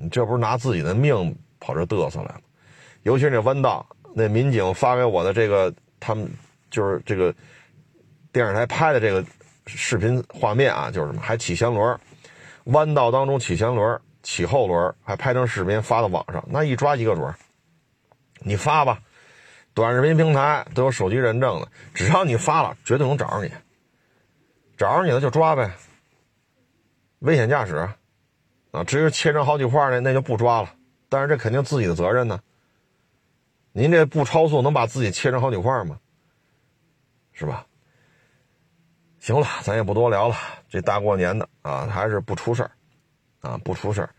[0.01, 2.41] 你这不是拿自己的命跑这嘚瑟来了？
[3.03, 3.85] 尤其是那弯道，
[4.15, 6.29] 那民警发给我的这个，他们
[6.69, 7.33] 就是这个
[8.31, 9.23] 电视台拍的这个
[9.65, 11.99] 视频画面啊，就是什么还起前轮，
[12.65, 17.33] 弯道当中起前轮、起后轮，还拍成视频发到网上，那一抓一个准。
[18.39, 18.99] 你发吧，
[19.73, 23.51] 短视频平台都有手机认证的，只要你发了，绝对能找着你。
[24.77, 25.71] 找着你了就抓呗，
[27.19, 27.87] 危险驾驶。
[28.71, 30.73] 啊，至于切成好几块呢，那就不抓了。
[31.09, 32.39] 但是这肯定自己的责任呢。
[33.73, 35.99] 您这不超速能把自己切成好几块吗？
[37.33, 37.65] 是吧？
[39.19, 40.35] 行了，咱也不多聊了。
[40.69, 42.71] 这大过年的啊，还是不出事儿
[43.41, 44.09] 啊，不出事儿，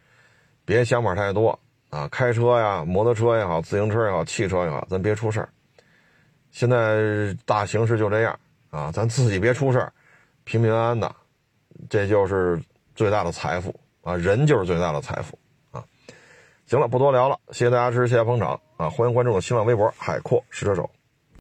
[0.64, 1.58] 别想法太多
[1.90, 2.06] 啊。
[2.08, 5.48] 开车呀，摩托车也好，自行车也好，汽车也好，咱别出事儿。
[6.50, 8.38] 现在大形势就这样
[8.70, 9.92] 啊，咱自己别出事儿，
[10.44, 11.14] 平平安安的，
[11.90, 12.62] 这就是
[12.94, 13.74] 最大的财富。
[14.02, 15.38] 啊，人就是最大的财富
[15.70, 15.84] 啊！
[16.66, 18.90] 行了，不多聊了，谢谢大家支持，谢谢捧场啊！
[18.90, 20.90] 欢迎关注我新浪微博“海阔试车手”。